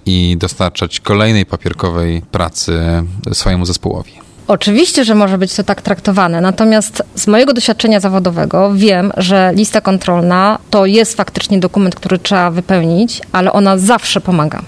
i 0.06 0.38
dostarczać 0.40 1.00
kolejnej 1.00 1.46
papierkowej 1.46 2.22
pracy 2.22 3.04
swojemu 3.34 3.66
zespołowi. 3.66 4.29
Oczywiście, 4.50 5.04
że 5.06 5.16
może 5.16 5.38
być 5.38 5.54
to 5.54 5.64
tak 5.64 5.82
traktowane, 5.82 6.42
natomiast 6.42 7.04
z 7.16 7.28
mojego 7.28 7.54
doświadczenia 7.54 8.00
zawodowego 8.00 8.72
wiem, 8.76 9.12
że 9.18 9.52
lista 9.56 9.82
kontrolna 9.82 10.60
to 10.70 10.86
jest 10.86 11.18
faktycznie 11.18 11.60
dokument, 11.60 11.96
który 11.96 12.20
trzeba 12.20 12.52
wypełnić, 12.52 13.22
ale 13.32 13.52
ona 13.52 13.78
zawsze 13.78 14.22
pomaga 14.22 14.62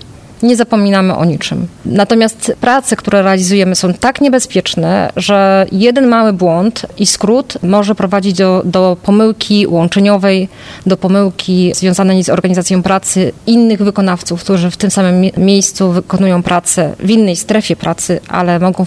nie 0.43 0.55
zapominamy 0.55 1.15
o 1.15 1.25
niczym. 1.25 1.67
Natomiast 1.85 2.53
prace, 2.61 2.95
które 2.95 3.21
realizujemy, 3.21 3.75
są 3.75 3.93
tak 3.93 4.21
niebezpieczne, 4.21 5.09
że 5.15 5.65
jeden 5.71 6.07
mały 6.07 6.33
błąd 6.33 6.85
i 6.97 7.05
skrót 7.05 7.57
może 7.63 7.95
prowadzić 7.95 8.37
do, 8.37 8.61
do 8.65 8.97
pomyłki 9.03 9.67
łączeniowej, 9.67 10.49
do 10.85 10.97
pomyłki 10.97 11.73
związanej 11.75 12.23
z 12.23 12.29
organizacją 12.29 12.83
pracy 12.83 13.33
innych 13.47 13.83
wykonawców, 13.83 14.43
którzy 14.43 14.71
w 14.71 14.77
tym 14.77 14.91
samym 14.91 15.21
miejscu 15.37 15.91
wykonują 15.91 16.43
pracę, 16.43 16.95
w 16.99 17.09
innej 17.09 17.35
strefie 17.35 17.75
pracy, 17.75 18.19
ale 18.27 18.59
mogą 18.59 18.85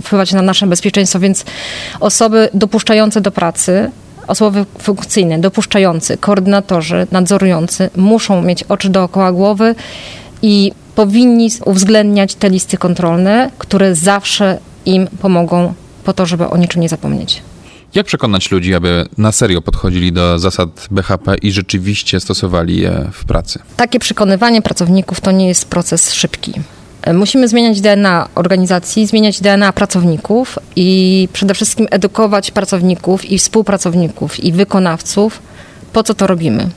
wpływać 0.00 0.32
na 0.32 0.42
nasze 0.42 0.66
bezpieczeństwo, 0.66 1.18
więc 1.18 1.44
osoby 2.00 2.48
dopuszczające 2.54 3.20
do 3.20 3.30
pracy 3.30 3.90
osoby 4.26 4.64
funkcyjne, 4.78 5.38
dopuszczający, 5.38 6.16
koordynatorzy, 6.16 7.06
nadzorujący 7.12 7.90
muszą 7.96 8.42
mieć 8.42 8.62
oczy 8.62 8.88
dookoła 8.88 9.32
głowy 9.32 9.74
i 10.42 10.72
powinni 10.96 11.50
uwzględniać 11.64 12.34
te 12.34 12.50
listy 12.50 12.76
kontrolne, 12.76 13.50
które 13.58 13.94
zawsze 13.94 14.58
im 14.86 15.06
pomogą 15.06 15.74
po 16.04 16.12
to, 16.12 16.26
żeby 16.26 16.48
o 16.48 16.56
niczym 16.56 16.82
nie 16.82 16.88
zapomnieć. 16.88 17.42
Jak 17.94 18.06
przekonać 18.06 18.50
ludzi, 18.50 18.74
aby 18.74 19.08
na 19.18 19.32
serio 19.32 19.62
podchodzili 19.62 20.12
do 20.12 20.38
zasad 20.38 20.68
BHP 20.90 21.36
i 21.42 21.52
rzeczywiście 21.52 22.20
stosowali 22.20 22.80
je 22.80 23.08
w 23.12 23.24
pracy? 23.24 23.58
Takie 23.76 23.98
przekonywanie 23.98 24.62
pracowników 24.62 25.20
to 25.20 25.30
nie 25.30 25.48
jest 25.48 25.68
proces 25.68 26.12
szybki. 26.12 26.52
Musimy 27.14 27.48
zmieniać 27.48 27.80
DNA 27.80 28.28
organizacji, 28.34 29.06
zmieniać 29.06 29.40
DNA 29.40 29.72
pracowników 29.72 30.58
i 30.76 31.28
przede 31.32 31.54
wszystkim 31.54 31.86
edukować 31.90 32.50
pracowników 32.50 33.24
i 33.24 33.38
współpracowników 33.38 34.44
i 34.44 34.52
wykonawców, 34.52 35.42
po 35.92 36.02
co 36.02 36.14
to 36.14 36.26
robimy. 36.26 36.70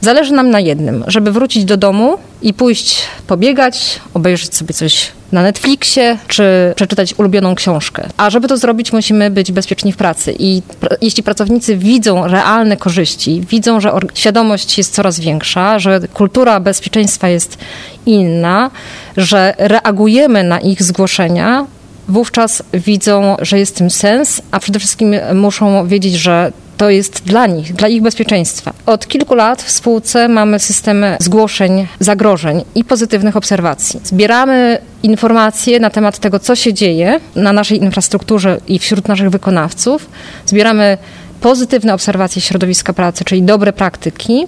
Zależy 0.00 0.32
nam 0.32 0.50
na 0.50 0.60
jednym, 0.60 1.04
żeby 1.06 1.32
wrócić 1.32 1.64
do 1.64 1.76
domu 1.76 2.18
i 2.42 2.54
pójść 2.54 3.02
pobiegać, 3.26 4.00
obejrzeć 4.14 4.54
sobie 4.54 4.74
coś 4.74 5.12
na 5.32 5.42
Netflixie, 5.42 6.18
czy 6.28 6.72
przeczytać 6.76 7.14
ulubioną 7.18 7.54
książkę. 7.54 8.08
A 8.16 8.30
żeby 8.30 8.48
to 8.48 8.56
zrobić, 8.56 8.92
musimy 8.92 9.30
być 9.30 9.52
bezpieczni 9.52 9.92
w 9.92 9.96
pracy. 9.96 10.34
I 10.38 10.62
jeśli 11.00 11.22
pracownicy 11.22 11.76
widzą 11.76 12.26
realne 12.26 12.76
korzyści, 12.76 13.42
widzą, 13.50 13.80
że 13.80 13.92
świadomość 14.14 14.78
jest 14.78 14.94
coraz 14.94 15.20
większa, 15.20 15.78
że 15.78 16.00
kultura 16.14 16.60
bezpieczeństwa 16.60 17.28
jest 17.28 17.58
inna, 18.06 18.70
że 19.16 19.54
reagujemy 19.58 20.44
na 20.44 20.60
ich 20.60 20.82
zgłoszenia, 20.82 21.66
wówczas 22.08 22.62
widzą, 22.72 23.36
że 23.40 23.58
jest 23.58 23.76
tym 23.76 23.90
sens, 23.90 24.42
a 24.50 24.60
przede 24.60 24.78
wszystkim 24.78 25.14
muszą 25.34 25.86
wiedzieć, 25.86 26.14
że 26.14 26.52
to 26.76 26.90
jest 26.90 27.22
dla 27.24 27.46
nich, 27.46 27.74
dla 27.74 27.88
ich 27.88 28.02
bezpieczeństwa. 28.02 28.72
Od 28.86 29.06
kilku 29.06 29.34
lat 29.34 29.62
w 29.62 29.70
spółce 29.70 30.28
mamy 30.28 30.58
systemy 30.58 31.16
zgłoszeń 31.20 31.86
zagrożeń 32.00 32.64
i 32.74 32.84
pozytywnych 32.84 33.36
obserwacji. 33.36 34.00
Zbieramy 34.04 34.78
informacje 35.02 35.80
na 35.80 35.90
temat 35.90 36.18
tego, 36.18 36.38
co 36.38 36.56
się 36.56 36.74
dzieje 36.74 37.20
na 37.36 37.52
naszej 37.52 37.82
infrastrukturze 37.82 38.60
i 38.68 38.78
wśród 38.78 39.08
naszych 39.08 39.30
wykonawców. 39.30 40.08
Zbieramy 40.46 40.98
pozytywne 41.40 41.94
obserwacje 41.94 42.42
środowiska 42.42 42.92
pracy, 42.92 43.24
czyli 43.24 43.42
dobre 43.42 43.72
praktyki, 43.72 44.46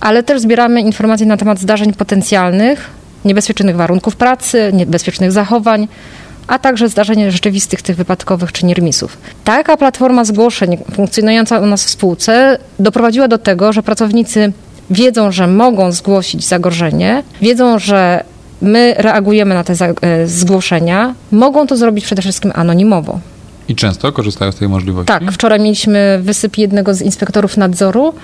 ale 0.00 0.22
też 0.22 0.40
zbieramy 0.40 0.80
informacje 0.80 1.26
na 1.26 1.36
temat 1.36 1.58
zdarzeń 1.58 1.92
potencjalnych, 1.92 2.90
niebezpiecznych 3.24 3.76
warunków 3.76 4.16
pracy, 4.16 4.70
niebezpiecznych 4.72 5.32
zachowań, 5.32 5.88
a 6.48 6.58
także 6.58 6.88
zdarzeń 6.88 7.30
rzeczywistych 7.30 7.82
tych 7.82 7.96
wypadkowych 7.96 8.52
czy 8.52 8.66
niermisów. 8.66 9.18
Taka 9.44 9.76
platforma 9.76 10.24
zgłoszeń 10.24 10.78
funkcjonująca 10.94 11.58
u 11.58 11.66
nas 11.66 11.84
w 11.84 11.90
spółce 11.90 12.58
doprowadziła 12.78 13.28
do 13.28 13.38
tego, 13.38 13.72
że 13.72 13.82
pracownicy 13.82 14.52
wiedzą, 14.90 15.32
że 15.32 15.46
mogą 15.46 15.92
zgłosić 15.92 16.46
zagrożenie, 16.46 17.22
wiedzą, 17.42 17.78
że 17.78 18.24
my 18.62 18.94
reagujemy 18.98 19.54
na 19.54 19.64
te 19.64 19.74
e, 20.02 20.26
zgłoszenia, 20.26 21.14
mogą 21.32 21.66
to 21.66 21.76
zrobić 21.76 22.04
przede 22.04 22.22
wszystkim 22.22 22.52
anonimowo. 22.54 23.20
I 23.68 23.74
często 23.74 24.12
korzystają 24.12 24.52
z 24.52 24.56
tej 24.56 24.68
możliwości? 24.68 25.06
Tak, 25.06 25.32
wczoraj 25.32 25.60
mieliśmy 25.60 26.18
wysyp 26.22 26.58
jednego 26.58 26.94
z 26.94 27.02
inspektorów 27.02 27.56
nadzoru 27.56 28.14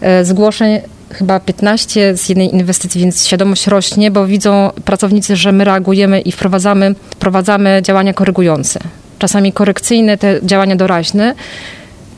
e, 0.00 0.24
zgłoszeń 0.24 0.80
chyba 1.12 1.40
15 1.40 2.16
z 2.16 2.28
jednej 2.28 2.54
inwestycji, 2.54 3.00
więc 3.00 3.26
świadomość 3.26 3.66
rośnie, 3.66 4.10
bo 4.10 4.26
widzą 4.26 4.70
pracownicy, 4.84 5.36
że 5.36 5.52
my 5.52 5.64
reagujemy 5.64 6.20
i 6.20 6.32
wprowadzamy, 6.32 6.94
wprowadzamy 7.10 7.80
działania 7.82 8.14
korygujące. 8.14 8.80
Czasami 9.18 9.52
korekcyjne, 9.52 10.18
te 10.18 10.40
działania 10.42 10.76
doraźne. 10.76 11.34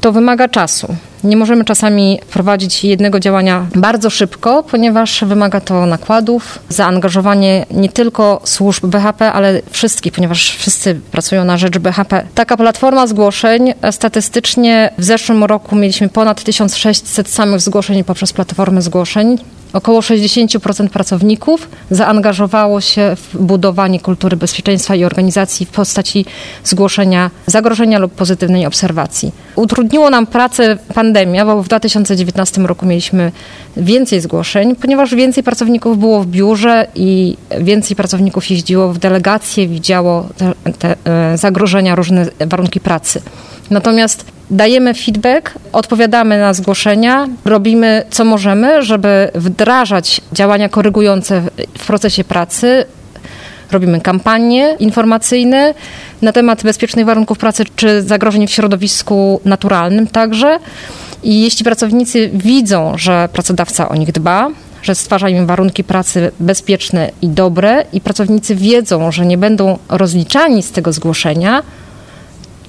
To 0.01 0.13
wymaga 0.13 0.49
czasu. 0.49 0.97
Nie 1.25 1.37
możemy 1.37 1.65
czasami 1.65 2.19
wprowadzić 2.27 2.85
jednego 2.85 3.21
działania 3.21 3.67
bardzo 3.75 4.11
szybko, 4.11 4.63
ponieważ 4.63 5.25
wymaga 5.25 5.61
to 5.61 5.87
nakładów, 5.87 6.59
zaangażowanie 6.69 7.67
nie 7.71 7.89
tylko 7.89 8.41
służb 8.45 8.87
BHP, 8.87 9.33
ale 9.33 9.63
wszystkich, 9.71 10.13
ponieważ 10.13 10.57
wszyscy 10.57 11.01
pracują 11.13 11.45
na 11.45 11.59
rzecz 11.59 11.79
BHP. 11.79 12.27
Taka 12.35 12.57
platforma 12.57 13.07
zgłoszeń, 13.07 13.75
statystycznie 13.91 14.91
w 14.99 15.05
zeszłym 15.05 15.45
roku 15.45 15.77
mieliśmy 15.77 16.09
ponad 16.09 16.43
1600 16.43 17.29
samych 17.29 17.61
zgłoszeń 17.61 18.05
poprzez 18.05 18.33
platformę 18.33 18.83
zgłoszeń. 18.83 19.39
Około 19.73 20.01
60% 20.01 20.89
pracowników 20.89 21.69
zaangażowało 21.91 22.81
się 22.81 23.17
w 23.17 23.39
budowanie 23.39 24.01
kultury 24.01 24.37
bezpieczeństwa 24.37 24.95
i 24.95 25.05
organizacji 25.05 25.67
w 25.67 25.71
postaci 25.71 26.25
zgłoszenia 26.65 27.31
zagrożenia 27.47 27.99
lub 27.99 28.13
pozytywnej 28.13 28.67
obserwacji. 28.67 29.33
Utrudniło 29.57 30.11
nam 30.11 30.27
pracę 30.27 30.79
pandemia, 31.09 31.45
bo 31.47 31.63
w 31.63 31.69
2019 31.69 32.63
roku 32.63 32.87
mieliśmy 32.87 33.33
więcej 33.77 34.21
zgłoszeń, 34.21 34.77
ponieważ 34.77 35.15
więcej 35.15 35.43
pracowników 35.43 35.99
było 35.99 36.21
w 36.21 36.27
biurze 36.27 36.87
i 36.95 37.37
więcej 37.61 37.97
pracowników 37.97 38.51
jeździło 38.51 38.93
w 38.93 38.99
delegacje, 38.99 39.69
widziało 39.69 40.29
te, 40.37 40.53
te 40.79 40.97
e, 41.05 41.39
zagrożenia, 41.39 41.95
różne 41.95 42.27
warunki 42.47 42.81
pracy. 42.81 43.23
Natomiast 43.71 44.25
dajemy 44.51 44.95
feedback, 44.95 45.55
odpowiadamy 45.73 46.39
na 46.39 46.55
zgłoszenia, 46.55 47.27
robimy 47.45 48.05
co 48.11 48.25
możemy, 48.25 48.83
żeby 48.83 49.31
wdrażać 49.35 50.21
działania 50.33 50.69
korygujące 50.69 51.43
w 51.79 51.87
procesie 51.87 52.25
pracy. 52.25 52.85
Robimy 53.73 54.01
kampanie 54.01 54.77
informacyjne 54.79 55.75
na 56.23 56.33
temat 56.33 56.63
bezpiecznych 56.63 57.07
warunków 57.07 57.39
pracy 57.39 57.65
czy 57.77 58.03
zagrożeń 58.03 58.47
w 58.47 58.51
środowisku 58.51 59.41
naturalnym 59.45 60.07
także. 60.07 60.59
I 61.23 61.43
jeśli 61.43 61.65
pracownicy 61.65 62.31
widzą, 62.35 62.93
że 62.97 63.29
pracodawca 63.33 63.89
o 63.89 63.97
nich 63.97 64.13
dba, 64.13 64.49
że 64.83 64.95
stwarza 64.95 65.29
im 65.29 65.47
warunki 65.47 65.85
pracy 65.85 66.33
bezpieczne 66.41 67.11
i 67.23 67.29
dobre, 67.29 67.85
i 67.93 68.01
pracownicy 68.01 68.55
wiedzą, 68.55 69.13
że 69.13 69.27
nie 69.27 69.39
będą 69.39 69.79
rozliczani 69.89 70.63
z 70.63 70.73
tego 70.73 70.93
zgłoszenia, 70.93 71.63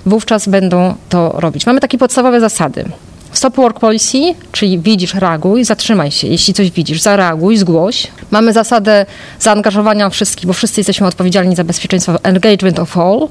wówczas 0.06 0.50
będą 0.50 0.96
to 1.10 1.36
robić. 1.38 1.66
Mamy 1.66 1.80
takie 1.80 1.98
podstawowe 1.98 2.40
zasady. 2.40 2.86
Stop 3.32 3.56
work 3.56 3.80
policy, 3.80 4.18
czyli 4.52 4.80
widzisz, 4.80 5.14
reaguj, 5.14 5.64
zatrzymaj 5.64 6.12
się. 6.12 6.28
Jeśli 6.28 6.54
coś 6.54 6.72
widzisz, 6.72 7.02
zareaguj, 7.02 7.58
zgłoś. 7.58 8.08
Mamy 8.32 8.54
zasadę 8.54 9.06
zaangażowania 9.40 10.10
wszystkich, 10.10 10.48
bo 10.48 10.54
wszyscy 10.54 10.80
jesteśmy 10.80 11.08
odpowiedzialni 11.08 11.56
za 11.56 11.64
bezpieczeństwo 11.64 12.24
engagement 12.24 12.80
of 12.80 12.98
all. 12.98 13.28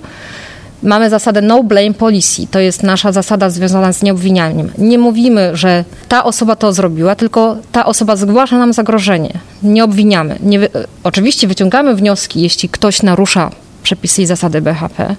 Mamy 0.83 1.11
zasadę 1.11 1.43
no 1.43 1.63
blame 1.63 1.95
policy. 1.95 2.47
To 2.51 2.61
jest 2.61 2.83
nasza 2.83 3.13
zasada 3.13 3.51
związana 3.51 3.93
z 3.93 4.03
nieobwinianiem. 4.03 4.71
Nie 4.79 4.99
mówimy, 4.99 5.57
że 5.57 5.85
ta 6.09 6.25
osoba 6.25 6.57
to 6.57 6.73
zrobiła, 6.73 7.15
tylko 7.15 7.57
ta 7.73 7.87
osoba 7.87 8.17
zgłasza 8.17 8.59
nam 8.59 8.73
zagrożenie. 8.73 9.33
Nie 9.63 9.85
obwiniamy. 9.85 10.39
Nie. 10.43 10.69
Oczywiście 11.05 11.49
wyciągamy 11.49 11.95
wnioski, 11.95 12.43
jeśli 12.43 12.69
ktoś 12.69 13.03
narusza 13.03 13.51
przepisy 13.83 14.23
i 14.23 14.27
zasady 14.27 14.61
BHP, 14.61 15.17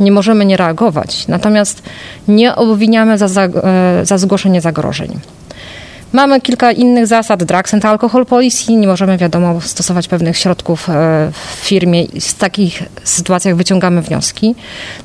nie 0.00 0.12
możemy 0.12 0.44
nie 0.44 0.56
reagować, 0.56 1.28
natomiast 1.28 1.82
nie 2.28 2.56
obwiniamy 2.56 3.18
za, 3.18 3.28
za, 3.28 3.42
e, 3.44 3.50
za 4.02 4.18
zgłoszenie 4.18 4.60
zagrożeń. 4.60 5.20
Mamy 6.12 6.40
kilka 6.40 6.72
innych 6.72 7.06
zasad, 7.06 7.44
drugs 7.44 7.74
and 7.74 7.84
alcohol 7.84 8.26
policy, 8.26 8.72
nie 8.72 8.86
możemy 8.86 9.18
wiadomo 9.18 9.60
stosować 9.60 10.08
pewnych 10.08 10.36
środków 10.36 10.88
e, 10.88 10.92
w 11.32 11.66
firmie 11.66 12.04
i 12.04 12.20
z 12.20 12.34
takich 12.34 12.82
sytuacjach 13.04 13.56
wyciągamy 13.56 14.02
wnioski. 14.02 14.54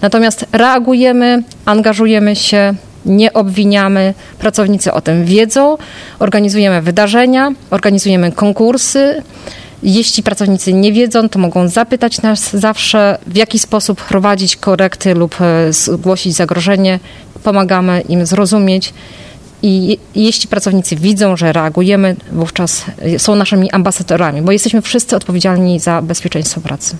Natomiast 0.01 0.45
reagujemy, 0.51 1.43
angażujemy 1.65 2.35
się, 2.35 2.73
nie 3.05 3.33
obwiniamy, 3.33 4.13
pracownicy 4.39 4.93
o 4.93 5.01
tym 5.01 5.25
wiedzą, 5.25 5.77
organizujemy 6.19 6.81
wydarzenia, 6.81 7.51
organizujemy 7.69 8.31
konkursy, 8.31 9.23
jeśli 9.83 10.23
pracownicy 10.23 10.73
nie 10.73 10.93
wiedzą, 10.93 11.29
to 11.29 11.39
mogą 11.39 11.67
zapytać 11.67 12.21
nas 12.21 12.55
zawsze, 12.55 13.17
w 13.27 13.35
jaki 13.35 13.59
sposób 13.59 14.01
prowadzić 14.05 14.55
korekty 14.55 15.13
lub 15.13 15.41
e, 15.41 15.73
zgłosić 15.73 16.35
zagrożenie. 16.35 16.99
Pomagamy 17.43 18.01
im 18.01 18.25
zrozumieć. 18.25 18.93
I 19.63 19.97
jeśli 20.15 20.47
pracownicy 20.47 20.95
widzą, 20.95 21.37
że 21.37 21.53
reagujemy, 21.53 22.15
wówczas 22.31 22.85
są 23.17 23.35
naszymi 23.35 23.71
ambasadorami, 23.71 24.41
bo 24.41 24.51
jesteśmy 24.51 24.81
wszyscy 24.81 25.15
odpowiedzialni 25.15 25.79
za 25.79 26.01
bezpieczeństwo 26.01 26.61
pracy. 26.61 26.95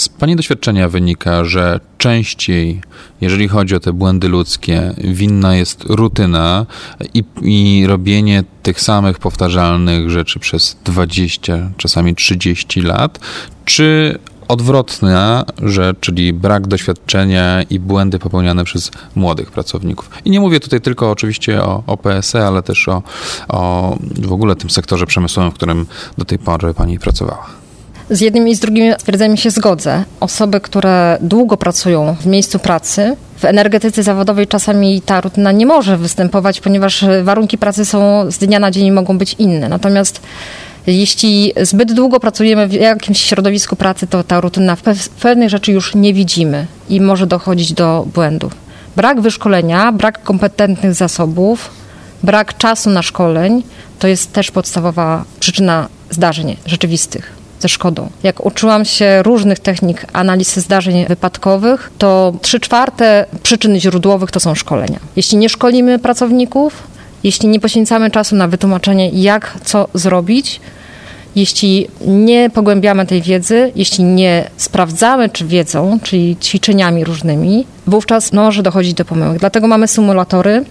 Z 0.00 0.08
Pani 0.08 0.36
doświadczenia 0.36 0.88
wynika, 0.88 1.44
że 1.44 1.80
częściej, 1.98 2.80
jeżeli 3.20 3.48
chodzi 3.48 3.74
o 3.74 3.80
te 3.80 3.92
błędy 3.92 4.28
ludzkie, 4.28 4.94
winna 4.98 5.56
jest 5.56 5.84
rutyna 5.84 6.66
i, 7.14 7.24
i 7.42 7.86
robienie 7.86 8.44
tych 8.62 8.80
samych 8.80 9.18
powtarzalnych 9.18 10.10
rzeczy 10.10 10.38
przez 10.38 10.76
20, 10.84 11.70
czasami 11.76 12.14
30 12.14 12.80
lat, 12.80 13.18
czy 13.64 14.18
odwrotna 14.48 15.44
rzecz, 15.62 15.96
czyli 16.00 16.32
brak 16.32 16.66
doświadczenia 16.66 17.62
i 17.62 17.80
błędy 17.80 18.18
popełniane 18.18 18.64
przez 18.64 18.90
młodych 19.14 19.50
pracowników. 19.50 20.10
I 20.24 20.30
nie 20.30 20.40
mówię 20.40 20.60
tutaj 20.60 20.80
tylko 20.80 21.10
oczywiście 21.10 21.62
o, 21.62 21.82
o 21.86 21.96
PSE, 21.96 22.46
ale 22.46 22.62
też 22.62 22.88
o, 22.88 23.02
o 23.48 23.96
w 24.00 24.32
ogóle 24.32 24.56
tym 24.56 24.70
sektorze 24.70 25.06
przemysłowym, 25.06 25.52
w 25.52 25.54
którym 25.54 25.86
do 26.18 26.24
tej 26.24 26.38
pory 26.38 26.74
pani 26.74 26.98
pracowała. 26.98 27.67
Z 28.10 28.20
jednym 28.20 28.48
i 28.48 28.54
z 28.54 28.60
drugim 28.60 28.94
stwierdzeniem 28.98 29.36
się 29.36 29.50
zgodzę. 29.50 30.04
Osoby, 30.20 30.60
które 30.60 31.18
długo 31.20 31.56
pracują 31.56 32.16
w 32.20 32.26
miejscu 32.26 32.58
pracy, 32.58 33.16
w 33.36 33.44
energetyce 33.44 34.02
zawodowej 34.02 34.46
czasami 34.46 35.02
ta 35.02 35.20
rutyna 35.20 35.52
nie 35.52 35.66
może 35.66 35.96
występować, 35.96 36.60
ponieważ 36.60 37.04
warunki 37.22 37.58
pracy 37.58 37.84
są 37.84 38.30
z 38.30 38.38
dnia 38.38 38.58
na 38.58 38.70
dzień 38.70 38.90
mogą 38.90 39.18
być 39.18 39.34
inne. 39.38 39.68
Natomiast 39.68 40.20
jeśli 40.86 41.52
zbyt 41.62 41.92
długo 41.92 42.20
pracujemy 42.20 42.68
w 42.68 42.72
jakimś 42.72 43.20
środowisku 43.20 43.76
pracy, 43.76 44.06
to 44.06 44.24
ta 44.24 44.40
rutyna 44.40 44.76
w 44.76 45.08
pewnych 45.08 45.50
rzeczy 45.50 45.72
już 45.72 45.94
nie 45.94 46.14
widzimy 46.14 46.66
i 46.88 47.00
może 47.00 47.26
dochodzić 47.26 47.72
do 47.72 48.06
błędów. 48.14 48.52
Brak 48.96 49.20
wyszkolenia, 49.20 49.92
brak 49.92 50.22
kompetentnych 50.22 50.94
zasobów, 50.94 51.70
brak 52.22 52.56
czasu 52.56 52.90
na 52.90 53.02
szkoleń 53.02 53.62
to 53.98 54.08
jest 54.08 54.32
też 54.32 54.50
podstawowa 54.50 55.24
przyczyna 55.40 55.88
zdarzeń 56.10 56.56
rzeczywistych 56.66 57.37
ze 57.60 57.68
szkodą. 57.68 58.10
Jak 58.22 58.46
uczyłam 58.46 58.84
się 58.84 59.22
różnych 59.22 59.58
technik 59.58 60.06
analizy 60.12 60.60
zdarzeń 60.60 61.06
wypadkowych, 61.06 61.90
to 61.98 62.32
trzy 62.42 62.60
czwarte 62.60 63.26
przyczyn 63.42 63.80
źródłowych 63.80 64.30
to 64.30 64.40
są 64.40 64.54
szkolenia. 64.54 64.98
Jeśli 65.16 65.38
nie 65.38 65.48
szkolimy 65.48 65.98
pracowników, 65.98 66.82
jeśli 67.24 67.48
nie 67.48 67.60
poświęcamy 67.60 68.10
czasu 68.10 68.36
na 68.36 68.48
wytłumaczenie, 68.48 69.10
jak 69.10 69.54
co 69.64 69.88
zrobić, 69.94 70.60
jeśli 71.36 71.88
nie 72.06 72.50
pogłębiamy 72.50 73.06
tej 73.06 73.22
wiedzy, 73.22 73.72
jeśli 73.76 74.04
nie 74.04 74.50
sprawdzamy, 74.56 75.28
czy 75.28 75.46
wiedzą, 75.46 75.98
czyli 76.02 76.36
ćwiczeniami 76.36 77.04
różnymi, 77.04 77.66
wówczas 77.86 78.32
może 78.32 78.62
dochodzić 78.62 78.94
do 78.94 79.04
pomyłek. 79.04 79.38
Dlatego 79.38 79.68
mamy 79.68 79.88
symulatory, 79.88 80.64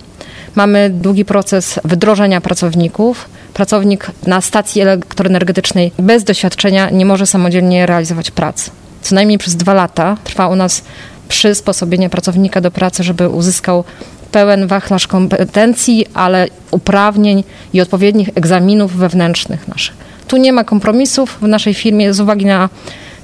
mamy 0.57 0.89
długi 0.89 1.25
proces 1.25 1.79
wdrożenia 1.83 2.41
pracowników. 2.41 3.29
Pracownik 3.53 4.11
na 4.27 4.41
stacji 4.41 4.81
elektroenergetycznej 4.81 5.91
bez 5.99 6.23
doświadczenia 6.23 6.89
nie 6.89 7.05
może 7.05 7.25
samodzielnie 7.25 7.85
realizować 7.85 8.31
pracy. 8.31 8.71
Co 9.01 9.15
najmniej 9.15 9.37
przez 9.37 9.55
dwa 9.55 9.73
lata 9.73 10.17
trwa 10.23 10.47
u 10.47 10.55
nas 10.55 10.83
przysposobienie 11.29 12.09
pracownika 12.09 12.61
do 12.61 12.71
pracy, 12.71 13.03
żeby 13.03 13.29
uzyskał 13.29 13.83
pełen 14.31 14.67
wachlarz 14.67 15.07
kompetencji, 15.07 16.05
ale 16.13 16.47
uprawnień 16.71 17.43
i 17.73 17.81
odpowiednich 17.81 18.29
egzaminów 18.35 18.95
wewnętrznych 18.95 19.67
naszych. 19.67 19.95
Tu 20.27 20.37
nie 20.37 20.53
ma 20.53 20.63
kompromisów 20.63 21.37
w 21.41 21.47
naszej 21.47 21.73
firmie 21.73 22.13
z 22.13 22.19
uwagi 22.19 22.45
na 22.45 22.69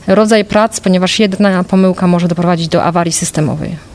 rodzaj 0.08 0.46
prac, 0.46 0.80
ponieważ 0.80 1.20
jedna 1.20 1.64
pomyłka 1.64 2.08
może 2.08 2.28
doprowadzić 2.28 2.68
do 2.68 2.84
awarii 2.84 3.14
systemowej. 3.14 3.93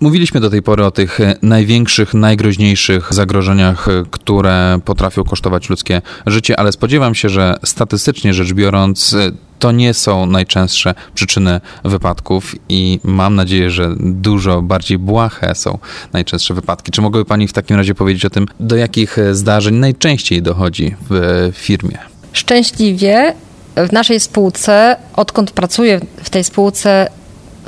Mówiliśmy 0.00 0.40
do 0.40 0.50
tej 0.50 0.62
pory 0.62 0.84
o 0.84 0.90
tych 0.90 1.18
największych, 1.42 2.14
najgroźniejszych 2.14 3.14
zagrożeniach, 3.14 3.86
które 4.10 4.80
potrafią 4.84 5.24
kosztować 5.24 5.70
ludzkie 5.70 6.02
życie, 6.26 6.60
ale 6.60 6.72
spodziewam 6.72 7.14
się, 7.14 7.28
że 7.28 7.56
statystycznie 7.64 8.34
rzecz 8.34 8.52
biorąc, 8.52 9.16
to 9.58 9.72
nie 9.72 9.94
są 9.94 10.26
najczęstsze 10.26 10.94
przyczyny 11.14 11.60
wypadków 11.84 12.54
i 12.68 13.00
mam 13.04 13.34
nadzieję, 13.34 13.70
że 13.70 13.94
dużo 13.98 14.62
bardziej 14.62 14.98
błahe 14.98 15.54
są 15.54 15.78
najczęstsze 16.12 16.54
wypadki. 16.54 16.92
Czy 16.92 17.02
mogłaby 17.02 17.24
Pani 17.24 17.48
w 17.48 17.52
takim 17.52 17.76
razie 17.76 17.94
powiedzieć 17.94 18.24
o 18.24 18.30
tym, 18.30 18.46
do 18.60 18.76
jakich 18.76 19.16
zdarzeń 19.32 19.74
najczęściej 19.74 20.42
dochodzi 20.42 20.94
w 21.10 21.50
firmie? 21.54 21.98
Szczęśliwie 22.32 23.34
w 23.76 23.92
naszej 23.92 24.20
spółce, 24.20 24.96
odkąd 25.16 25.50
pracuję 25.50 26.00
w 26.22 26.30
tej 26.30 26.44
spółce, 26.44 27.08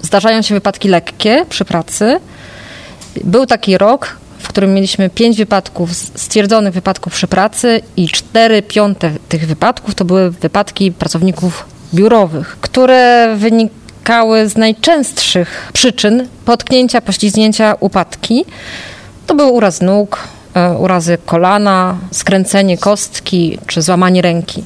zdarzają 0.02 0.42
się 0.42 0.54
wypadki 0.54 0.88
lekkie 0.88 1.46
przy 1.48 1.64
pracy. 1.64 2.20
Był 3.24 3.46
taki 3.46 3.78
rok, 3.78 4.16
w 4.38 4.48
którym 4.48 4.74
mieliśmy 4.74 5.10
pięć 5.10 5.36
wypadków, 5.36 5.94
stwierdzonych 5.94 6.74
wypadków 6.74 7.12
przy 7.12 7.26
pracy 7.26 7.80
i 7.96 8.08
cztery 8.08 8.62
piąte 8.62 9.10
tych 9.28 9.46
wypadków 9.46 9.94
to 9.94 10.04
były 10.04 10.30
wypadki 10.30 10.92
pracowników 10.92 11.64
biurowych, 11.94 12.56
które 12.60 13.34
wynikały 13.36 14.48
z 14.48 14.56
najczęstszych 14.56 15.70
przyczyn 15.72 16.28
potknięcia, 16.44 17.00
poślizgnięcia, 17.00 17.74
upadki. 17.80 18.44
To 19.26 19.34
był 19.34 19.54
uraz 19.54 19.80
nóg, 19.80 20.18
e, 20.54 20.78
urazy 20.78 21.18
kolana, 21.26 21.98
skręcenie 22.10 22.78
kostki 22.78 23.58
czy 23.66 23.82
złamanie 23.82 24.22
ręki. 24.22 24.64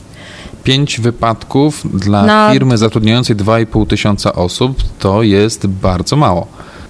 Pięć 0.66 1.00
wypadków 1.00 2.00
dla 2.00 2.22
Na... 2.22 2.52
firmy 2.52 2.78
zatrudniającej 2.78 3.36
2,5 3.36 3.86
tysiąca 3.86 4.32
osób 4.32 4.76
to 4.98 5.22
jest 5.22 5.66
bardzo 5.66 6.16
mało. 6.16 6.46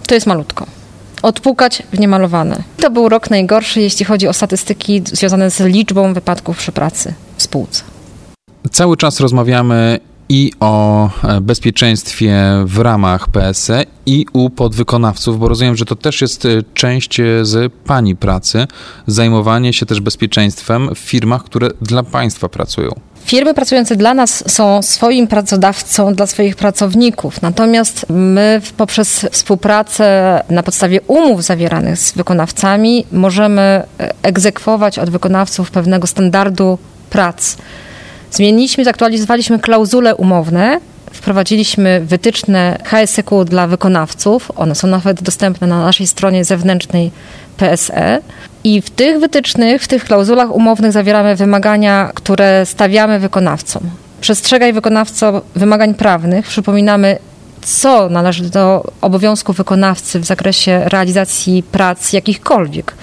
To 0.07 0.15
jest 0.15 0.27
malutko 0.27 0.67
odpukać 1.23 1.83
w 1.93 1.99
niemalowane. 1.99 2.63
To 2.77 2.91
był 2.91 3.09
rok 3.09 3.31
najgorszy, 3.31 3.81
jeśli 3.81 4.05
chodzi 4.05 4.29
o 4.29 4.33
statystyki 4.33 5.03
związane 5.05 5.51
z 5.51 5.61
liczbą 5.61 6.15
wypadków 6.15 6.59
przy 6.59 6.73
pracy 6.73 7.15
w 7.37 7.43
spółce. 7.43 7.83
Cały 8.71 8.97
czas 8.97 9.21
rozmawiamy 9.21 10.01
i 10.29 10.53
o 10.61 11.09
e, 11.25 11.41
bezpieczeństwie 11.41 12.43
w 12.65 12.79
ramach 12.79 13.29
PSE 13.29 13.85
i 14.07 14.27
u 14.33 14.51
podwykonawców, 14.51 15.39
bo 15.39 15.49
rozumiem, 15.49 15.77
że 15.77 15.85
to 15.85 15.97
też 15.97 16.21
jest 16.21 16.45
e, 16.45 16.49
część 16.75 17.21
e, 17.21 17.25
z 17.43 17.73
Pani 17.73 18.17
pracy, 18.17 18.67
zajmowanie 19.07 19.73
się 19.73 19.87
też 19.87 20.01
bezpieczeństwem 20.01 20.95
w 20.95 20.99
firmach, 20.99 21.45
które 21.45 21.69
dla 21.83 22.03
Państwa 22.03 22.49
pracują. 22.49 22.91
Firmy 23.25 23.55
pracujące 23.55 23.97
dla 23.97 24.15
nas 24.15 24.45
są 24.51 24.83
swoim 24.83 25.27
pracodawcą 25.27 26.15
dla 26.15 26.27
swoich 26.27 26.57
pracowników, 26.57 27.43
natomiast 27.43 28.07
my 28.09 28.61
poprzez 28.77 29.27
współpracę 29.33 30.43
na 30.51 30.63
podstawie 30.63 31.01
umów 31.01 31.45
zawieranych 31.45 31.99
z 31.99 32.13
wykonawcami 32.13 33.07
możemy 33.13 33.83
egzekwować 34.23 34.99
od 34.99 35.11
wykonawców 35.11 35.71
pewnego 35.71 36.07
standardu 36.07 36.79
prac. 37.11 37.57
Zmieniliśmy, 38.37 38.85
zaktualizowaliśmy 38.85 39.59
klauzule 39.59 40.15
umowne, 40.15 40.81
wprowadziliśmy 41.13 42.01
wytyczne 42.05 42.79
HSEQ 42.85 43.45
dla 43.45 43.67
wykonawców. 43.67 44.53
One 44.57 44.75
są 44.75 44.89
nawet 44.89 45.23
dostępne 45.23 45.67
na 45.67 45.83
naszej 45.83 46.07
stronie 46.07 46.45
zewnętrznej 46.45 47.11
PSE. 47.57 48.21
I 48.65 48.83
w 48.83 48.91
tych 48.91 49.21
wytycznych, 49.21 49.83
w 49.83 49.89
tych 49.89 50.05
klauzulach 50.05 50.55
umownych 50.55 50.93
zawieramy 50.93 51.37
wymagania, 51.37 52.11
które 52.15 52.67
stawiamy 52.67 53.19
wykonawcom. 53.19 53.83
Przestrzegaj 54.21 54.73
wykonawco 54.73 55.43
wymagań 55.55 55.95
prawnych. 55.95 56.47
Przypominamy, 56.47 57.19
co 57.63 58.09
należy 58.09 58.51
do 58.51 58.85
obowiązku 59.01 59.53
wykonawcy 59.53 60.21
w 60.21 60.25
zakresie 60.25 60.83
realizacji 60.85 61.63
prac 61.63 62.13
jakichkolwiek 62.13 62.95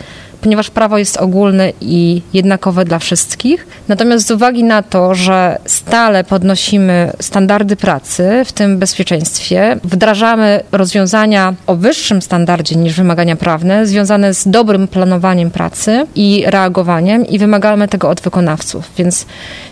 ponieważ 0.44 0.70
prawo 0.70 0.98
jest 0.98 1.18
ogólne 1.18 1.72
i 1.82 2.22
jednakowe 2.34 2.86
dla 2.86 3.00
wszystkich. 3.00 3.68
Natomiast 3.88 4.28
z 4.28 4.32
uwagi 4.32 4.64
na 4.64 4.84
to, 4.84 5.16
że 5.16 5.58
stale 5.66 6.24
podnosimy 6.24 7.12
standardy 7.20 7.76
pracy, 7.76 8.44
w 8.46 8.52
tym 8.52 8.80
bezpieczeństwie, 8.80 9.78
wdrażamy 9.84 10.64
rozwiązania 10.72 11.54
o 11.68 11.76
wyższym 11.76 12.22
standardzie 12.22 12.76
niż 12.76 12.94
wymagania 12.94 13.36
prawne, 13.36 13.88
związane 13.88 14.34
z 14.34 14.48
dobrym 14.48 14.88
planowaniem 14.88 15.52
pracy 15.52 16.06
i 16.16 16.44
reagowaniem 16.48 17.28
i 17.28 17.40
wymagamy 17.40 17.88
tego 17.88 18.10
od 18.10 18.22
wykonawców. 18.22 18.92
Więc 18.98 19.26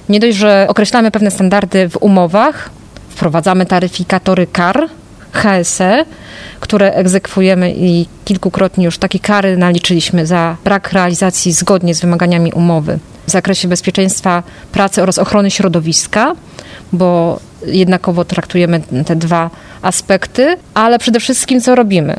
nie 0.10 0.20
dość, 0.20 0.38
że 0.38 0.66
określamy 0.70 1.12
pewne 1.12 1.32
standardy 1.32 1.90
w 1.90 1.98
umowach, 1.98 2.70
wprowadzamy 3.10 3.66
taryfikatory 3.66 4.48
kar, 4.48 4.90
HSE, 5.32 6.06
które 6.60 6.94
egzekwujemy 6.94 7.74
i 7.78 8.06
kilkukrotnie 8.26 8.86
już 8.86 8.98
takie 8.98 9.20
kary 9.20 9.58
naliczyliśmy 9.58 10.26
za 10.26 10.56
brak 10.64 10.92
realizacji 10.92 11.52
zgodnie 11.52 11.96
z 11.96 12.02
wymaganiami 12.02 12.54
umowy 12.54 13.00
w 13.28 13.32
zakresie 13.32 13.68
bezpieczeństwa 13.68 14.44
pracy 14.72 15.04
oraz 15.04 15.18
ochrony 15.18 15.52
środowiska, 15.52 16.36
bo 16.94 17.40
jednakowo 17.66 18.26
traktujemy 18.26 18.82
te 19.06 19.16
dwa 19.16 19.50
aspekty, 19.82 20.58
ale 20.74 21.00
przede 21.00 21.20
wszystkim 21.20 21.62
co 21.62 21.76
robimy? 21.76 22.16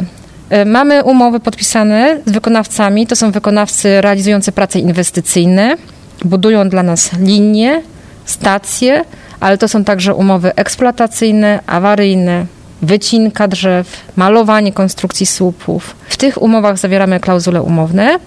E, 0.50 0.64
mamy 0.64 1.04
umowy 1.04 1.40
podpisane 1.40 2.20
z 2.26 2.32
wykonawcami, 2.32 3.06
to 3.06 3.16
są 3.16 3.30
wykonawcy 3.30 4.00
realizujący 4.00 4.52
prace 4.52 4.78
inwestycyjne, 4.78 5.76
budują 6.24 6.68
dla 6.68 6.82
nas 6.82 7.10
linie, 7.18 7.82
stacje, 8.24 9.04
ale 9.40 9.58
to 9.58 9.68
są 9.68 9.84
także 9.84 10.14
umowy 10.14 10.54
eksploatacyjne, 10.54 11.60
awaryjne, 11.66 12.46
wycinka 12.82 13.48
drzew, 13.48 14.00
malowanie 14.16 14.72
konstrukcji 14.72 15.26
słupów. 15.26 15.96
W 16.08 16.16
tych 16.16 16.42
umowach 16.42 16.78
zawieramy 16.78 17.20
klauzule 17.20 17.62
umowne. 17.62 18.18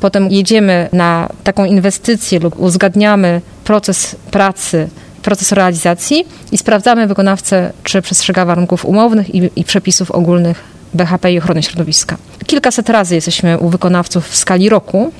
Potem 0.00 0.30
jedziemy 0.30 0.88
na 0.92 1.28
taką 1.44 1.64
inwestycję 1.64 2.38
lub 2.38 2.60
uzgadniamy 2.60 3.40
proces 3.64 4.16
pracy, 4.30 4.88
proces 5.22 5.52
realizacji 5.52 6.24
i 6.52 6.58
sprawdzamy 6.58 7.06
wykonawcę, 7.06 7.72
czy 7.82 8.02
przestrzega 8.02 8.44
warunków 8.44 8.84
umownych 8.84 9.34
i, 9.34 9.50
i 9.56 9.64
przepisów 9.64 10.10
ogólnych 10.10 10.64
BHP 10.94 11.32
i 11.32 11.38
ochrony 11.38 11.62
środowiska. 11.62 12.16
Kilkaset 12.46 12.88
razy 12.88 13.14
jesteśmy 13.14 13.58
u 13.58 13.68
wykonawców 13.68 14.28
w 14.28 14.36
skali 14.36 14.68
roku, 14.68 15.12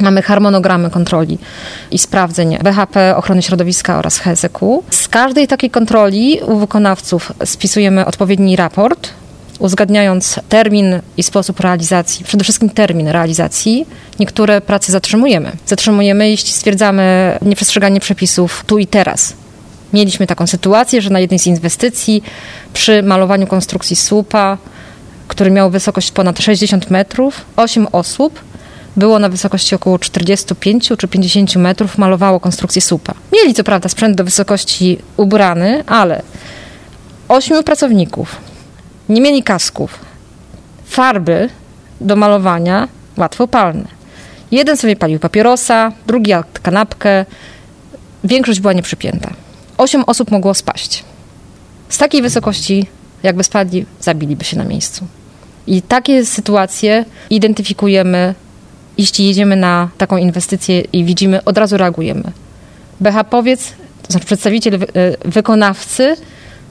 Mamy 0.00 0.22
harmonogramy 0.22 0.90
kontroli 0.90 1.38
i 1.90 1.98
sprawdzeń 1.98 2.58
BHP, 2.62 3.16
ochrony 3.16 3.42
środowiska 3.42 3.98
oraz 3.98 4.18
HSEQ. 4.18 4.82
Z 4.90 5.08
każdej 5.08 5.48
takiej 5.48 5.70
kontroli 5.70 6.40
u 6.46 6.58
wykonawców 6.58 7.32
spisujemy 7.44 8.06
odpowiedni 8.06 8.56
raport, 8.56 9.10
uzgadniając 9.58 10.40
termin 10.48 11.00
i 11.16 11.22
sposób 11.22 11.60
realizacji, 11.60 12.24
przede 12.24 12.44
wszystkim 12.44 12.70
termin 12.70 13.08
realizacji. 13.08 13.86
Niektóre 14.18 14.60
prace 14.60 14.92
zatrzymujemy. 14.92 15.52
Zatrzymujemy, 15.66 16.30
jeśli 16.30 16.50
stwierdzamy 16.52 17.38
nieprzestrzeganie 17.42 18.00
przepisów 18.00 18.64
tu 18.66 18.78
i 18.78 18.86
teraz. 18.86 19.32
Mieliśmy 19.92 20.26
taką 20.26 20.46
sytuację, 20.46 21.02
że 21.02 21.10
na 21.10 21.20
jednej 21.20 21.38
z 21.38 21.46
inwestycji 21.46 22.22
przy 22.72 23.02
malowaniu 23.02 23.46
konstrukcji 23.46 23.96
słupa, 23.96 24.58
który 25.28 25.50
miał 25.50 25.70
wysokość 25.70 26.10
ponad 26.12 26.38
60 26.38 26.90
metrów, 26.90 27.44
8 27.56 27.86
osób 27.92 28.40
było 28.96 29.18
na 29.18 29.28
wysokości 29.28 29.74
około 29.74 29.98
45 29.98 30.92
czy 30.98 31.08
50 31.08 31.56
metrów, 31.56 31.98
malowało 31.98 32.40
konstrukcję 32.40 32.82
słupa. 32.82 33.14
Mieli 33.32 33.54
co 33.54 33.64
prawda 33.64 33.88
sprzęt 33.88 34.16
do 34.16 34.24
wysokości 34.24 34.98
ubrany, 35.16 35.84
ale 35.86 36.22
ośmiu 37.28 37.62
pracowników 37.62 38.36
nie 39.08 39.20
mieli 39.20 39.42
kasków. 39.42 39.98
farby 40.84 41.48
do 42.00 42.16
malowania 42.16 42.88
łatwopalne. 43.16 43.88
Jeden 44.50 44.76
sobie 44.76 44.96
palił 44.96 45.18
papierosa, 45.18 45.92
drugi 46.06 46.30
jadł 46.30 46.48
kanapkę. 46.62 47.24
Większość 48.24 48.60
była 48.60 48.72
nieprzypięta. 48.72 49.30
Osiem 49.78 50.04
osób 50.06 50.30
mogło 50.30 50.54
spaść. 50.54 51.04
Z 51.88 51.98
takiej 51.98 52.22
wysokości, 52.22 52.86
jakby 53.22 53.44
spadli, 53.44 53.86
zabiliby 54.00 54.44
się 54.44 54.58
na 54.58 54.64
miejscu. 54.64 55.06
I 55.66 55.82
takie 55.82 56.26
sytuacje 56.26 57.04
identyfikujemy, 57.30 58.34
jeśli 59.00 59.26
jedziemy 59.26 59.56
na 59.56 59.88
taką 59.98 60.16
inwestycję 60.16 60.80
i 60.80 61.04
widzimy, 61.04 61.44
od 61.44 61.58
razu 61.58 61.76
reagujemy. 61.76 62.32
BHP-owiec, 63.00 63.72
to 64.02 64.12
znaczy 64.12 64.26
przedstawiciel 64.26 64.74
y, 64.74 64.86
wykonawcy 65.24 66.16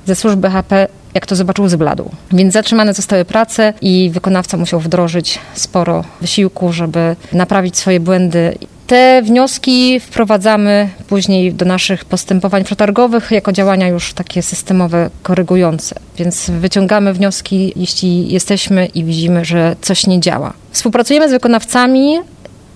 ze 0.05 0.15
służb 0.15 0.39
BHP, 0.39 0.87
jak 1.13 1.25
to 1.25 1.35
zobaczył, 1.35 1.69
zbladł. 1.69 2.11
Więc 2.31 2.53
zatrzymane 2.53 2.93
zostały 2.93 3.25
prace 3.25 3.73
i 3.81 4.09
wykonawca 4.13 4.57
musiał 4.57 4.79
wdrożyć 4.79 5.39
sporo 5.53 6.03
wysiłku, 6.21 6.73
żeby 6.73 7.15
naprawić 7.33 7.77
swoje 7.77 7.99
błędy. 7.99 8.57
Te 8.89 9.21
wnioski 9.21 9.99
wprowadzamy 9.99 10.89
później 11.07 11.53
do 11.53 11.65
naszych 11.65 12.05
postępowań 12.05 12.63
przetargowych 12.63 13.31
jako 13.31 13.51
działania 13.51 13.87
już 13.87 14.13
takie 14.13 14.41
systemowe, 14.41 15.09
korygujące. 15.23 15.95
Więc 16.17 16.49
wyciągamy 16.49 17.13
wnioski, 17.13 17.73
jeśli 17.75 18.31
jesteśmy 18.31 18.85
i 18.85 19.03
widzimy, 19.03 19.45
że 19.45 19.75
coś 19.81 20.07
nie 20.07 20.19
działa. 20.19 20.53
Współpracujemy 20.71 21.29
z 21.29 21.31
wykonawcami, 21.31 22.19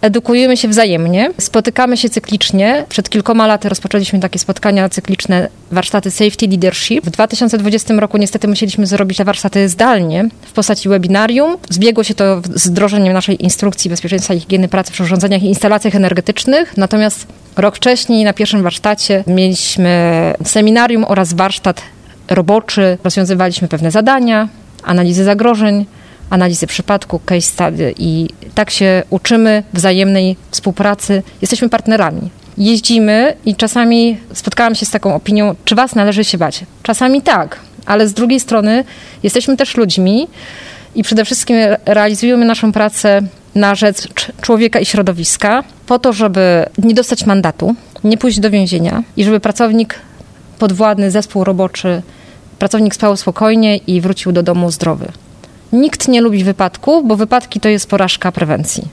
edukujemy 0.03 0.57
się 0.57 0.67
wzajemnie, 0.67 1.31
spotykamy 1.39 1.97
się 1.97 2.09
cyklicznie. 2.09 2.85
Przed 2.89 3.09
kilkoma 3.09 3.47
laty 3.47 3.69
rozpoczęliśmy 3.69 4.19
takie 4.19 4.39
spotkania 4.39 4.89
cykliczne, 4.89 5.49
warsztaty 5.71 6.11
Safety 6.11 6.47
Leadership. 6.47 7.05
W 7.05 7.09
2020 7.09 7.93
roku 7.93 8.17
niestety 8.17 8.47
musieliśmy 8.47 8.87
zrobić 8.87 9.17
te 9.17 9.25
warsztaty 9.25 9.69
zdalnie 9.69 10.29
w 10.41 10.51
postaci 10.51 10.89
webinarium. 10.89 11.57
Zbiegło 11.69 12.03
się 12.03 12.13
to 12.13 12.41
z 12.55 12.67
wdrożeniem 12.67 13.13
naszej 13.13 13.43
instrukcji 13.43 13.89
bezpieczeństwa 13.89 14.33
i 14.33 14.39
higieny 14.39 14.67
pracy 14.67 14.91
przy 14.91 15.03
urządzeniach 15.03 15.43
i 15.43 15.45
instalacjach 15.45 15.95
energetycznych. 15.95 16.77
Natomiast 16.77 17.27
rok 17.57 17.75
wcześniej 17.75 18.23
na 18.23 18.33
pierwszym 18.33 18.63
warsztacie 18.63 19.23
mieliśmy 19.27 20.33
seminarium 20.45 21.05
oraz 21.07 21.33
warsztat 21.33 21.81
roboczy. 22.29 22.97
Rozwiązywaliśmy 23.03 23.67
pewne 23.67 23.91
zadania, 23.91 24.47
analizy 24.83 25.23
zagrożeń, 25.23 25.85
analizy 26.33 26.67
przypadku, 26.67 27.19
case 27.19 27.41
study 27.41 27.93
i 27.97 28.29
tak 28.55 28.69
się 28.69 29.03
uczymy 29.09 29.63
wzajemnej 29.73 30.35
współpracy. 30.51 31.23
Jesteśmy 31.41 31.69
partnerami. 31.69 32.29
Jeździmy 32.57 33.35
i 33.45 33.55
czasami 33.55 34.17
spotkałam 34.33 34.75
się 34.75 34.85
z 34.85 34.89
taką 34.89 35.15
opinią, 35.15 35.55
czy 35.65 35.75
was 35.75 35.95
należy 35.95 36.23
się 36.23 36.37
bać? 36.37 36.65
Czasami 36.83 37.21
tak, 37.21 37.59
ale 37.85 38.07
z 38.07 38.13
drugiej 38.13 38.39
strony 38.39 38.83
jesteśmy 39.23 39.57
też 39.57 39.77
ludźmi 39.77 40.27
i 40.95 41.03
przede 41.03 41.25
wszystkim 41.25 41.57
realizujemy 41.85 42.45
naszą 42.45 42.71
pracę 42.71 43.21
na 43.55 43.75
rzecz 43.75 44.31
człowieka 44.41 44.79
i 44.79 44.85
środowiska 44.85 45.63
po 45.85 45.99
to, 45.99 46.13
żeby 46.13 46.65
nie 46.77 46.93
dostać 46.93 47.25
mandatu, 47.25 47.75
nie 48.03 48.17
pójść 48.17 48.39
do 48.39 48.49
więzienia 48.49 49.03
i 49.17 49.23
żeby 49.23 49.39
pracownik 49.39 49.99
podwładny, 50.59 51.11
zespół 51.11 51.43
roboczy, 51.43 52.01
pracownik 52.59 52.95
spał 52.95 53.17
spokojnie 53.17 53.77
i 53.77 54.01
wrócił 54.01 54.31
do 54.31 54.43
domu 54.43 54.71
zdrowy. 54.71 55.11
Nikt 55.73 56.07
nie 56.07 56.21
lubi 56.21 56.43
wypadków, 56.43 57.07
bo 57.07 57.15
wypadki 57.15 57.59
to 57.59 57.69
jest 57.69 57.89
porażka 57.89 58.31
prewencji. 58.31 58.87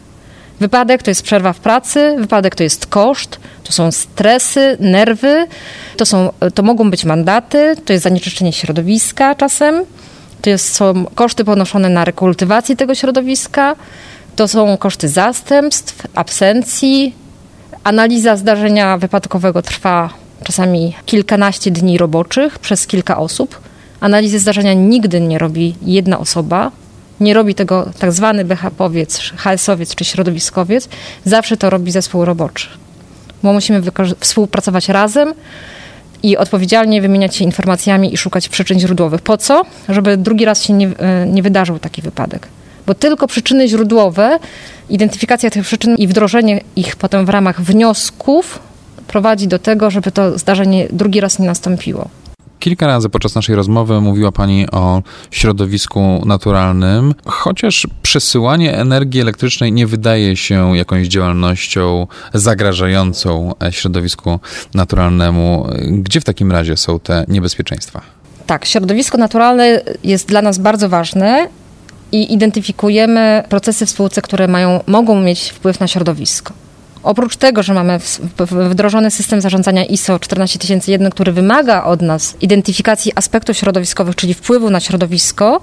Wypadek 0.60 1.02
to 1.02 1.10
jest 1.10 1.22
przerwa 1.22 1.52
w 1.52 1.60
pracy, 1.60 2.16
wypadek 2.18 2.54
to 2.54 2.62
jest 2.62 2.86
koszt, 2.86 3.40
to 3.64 3.72
są 3.72 3.92
stresy, 3.92 4.76
nerwy, 4.80 5.46
to, 5.96 6.06
są, 6.06 6.32
to 6.54 6.62
mogą 6.62 6.90
być 6.90 7.04
mandaty, 7.04 7.76
to 7.84 7.92
jest 7.92 8.02
zanieczyszczenie 8.04 8.52
środowiska 8.52 9.34
czasem, 9.34 9.84
to 10.42 10.50
jest, 10.50 10.74
są 10.74 11.04
koszty 11.14 11.44
ponoszone 11.44 11.88
na 11.88 12.04
rekultywację 12.04 12.76
tego 12.76 12.94
środowiska, 12.94 13.76
to 14.36 14.48
są 14.48 14.76
koszty 14.76 15.08
zastępstw, 15.08 16.06
absencji. 16.14 17.14
Analiza 17.84 18.36
zdarzenia 18.36 18.98
wypadkowego 18.98 19.62
trwa 19.62 20.10
czasami 20.44 20.94
kilkanaście 21.06 21.70
dni 21.70 21.98
roboczych 21.98 22.58
przez 22.58 22.86
kilka 22.86 23.18
osób. 23.18 23.60
Analizy 24.00 24.38
zdarzenia 24.38 24.72
nigdy 24.72 25.20
nie 25.20 25.38
robi 25.38 25.74
jedna 25.82 26.18
osoba, 26.18 26.70
nie 27.20 27.34
robi 27.34 27.54
tego 27.54 27.90
tak 27.98 28.12
zwany 28.12 28.44
BHP-owiec, 28.44 29.18
HS-owiec 29.36 29.94
czy 29.94 30.04
środowiskowiec, 30.04 30.88
zawsze 31.24 31.56
to 31.56 31.70
robi 31.70 31.90
zespół 31.90 32.24
roboczy. 32.24 32.68
Bo 33.42 33.52
musimy 33.52 33.82
współpracować 34.20 34.88
razem 34.88 35.34
i 36.22 36.36
odpowiedzialnie 36.36 37.02
wymieniać 37.02 37.36
się 37.36 37.44
informacjami 37.44 38.14
i 38.14 38.16
szukać 38.16 38.48
przyczyn 38.48 38.80
źródłowych. 38.80 39.20
Po 39.20 39.36
co? 39.36 39.62
Żeby 39.88 40.16
drugi 40.16 40.44
raz 40.44 40.64
się 40.64 40.72
nie, 40.72 40.90
nie 41.26 41.42
wydarzył 41.42 41.78
taki 41.78 42.02
wypadek. 42.02 42.48
Bo 42.86 42.94
tylko 42.94 43.26
przyczyny 43.26 43.68
źródłowe, 43.68 44.38
identyfikacja 44.88 45.50
tych 45.50 45.64
przyczyn 45.64 45.96
i 45.96 46.06
wdrożenie 46.06 46.60
ich 46.76 46.96
potem 46.96 47.26
w 47.26 47.28
ramach 47.28 47.60
wniosków 47.60 48.58
prowadzi 49.06 49.48
do 49.48 49.58
tego, 49.58 49.90
żeby 49.90 50.12
to 50.12 50.38
zdarzenie 50.38 50.88
drugi 50.90 51.20
raz 51.20 51.38
nie 51.38 51.46
nastąpiło. 51.46 52.08
Kilka 52.61 52.87
razy 52.87 53.09
podczas 53.09 53.35
naszej 53.35 53.57
rozmowy 53.57 54.01
mówiła 54.01 54.33
Pani 54.33 54.70
o 54.70 55.03
środowisku 55.31 56.23
naturalnym, 56.27 57.14
chociaż 57.27 57.87
przesyłanie 58.03 58.77
energii 58.77 59.20
elektrycznej 59.20 59.73
nie 59.73 59.87
wydaje 59.87 60.37
się 60.37 60.77
jakąś 60.77 61.09
działalnością 61.09 62.07
zagrażającą 62.35 63.55
środowisku 63.70 64.40
naturalnemu. 64.75 65.66
Gdzie 65.90 66.20
w 66.20 66.25
takim 66.25 66.53
razie 66.53 66.77
są 66.77 67.01
te 67.01 67.25
niebezpieczeństwa? 67.29 68.01
Tak, 68.46 68.64
środowisko 68.64 69.18
naturalne 69.18 69.83
jest 70.05 70.29
dla 70.29 70.42
nas 70.42 70.59
bardzo 70.59 70.88
ważne 70.88 71.49
i 72.12 72.33
identyfikujemy 72.33 73.44
procesy 73.49 73.87
w 73.87 73.90
spółce, 73.90 74.23
które 74.23 74.49
mają, 74.49 74.81
mogą 74.87 75.20
mieć 75.20 75.51
wpływ 75.51 75.81
na 75.81 75.88
środowisko. 75.88 76.55
Oprócz 77.02 77.36
tego, 77.36 77.62
że 77.62 77.74
mamy 77.74 78.00
wdrożony 78.70 79.10
system 79.10 79.40
zarządzania 79.40 79.84
ISO 79.84 80.18
14001, 80.18 81.10
który 81.10 81.32
wymaga 81.32 81.84
od 81.84 82.02
nas 82.02 82.36
identyfikacji 82.40 83.12
aspektów 83.14 83.56
środowiskowych, 83.56 84.16
czyli 84.16 84.34
wpływu 84.34 84.70
na 84.70 84.80
środowisko, 84.80 85.60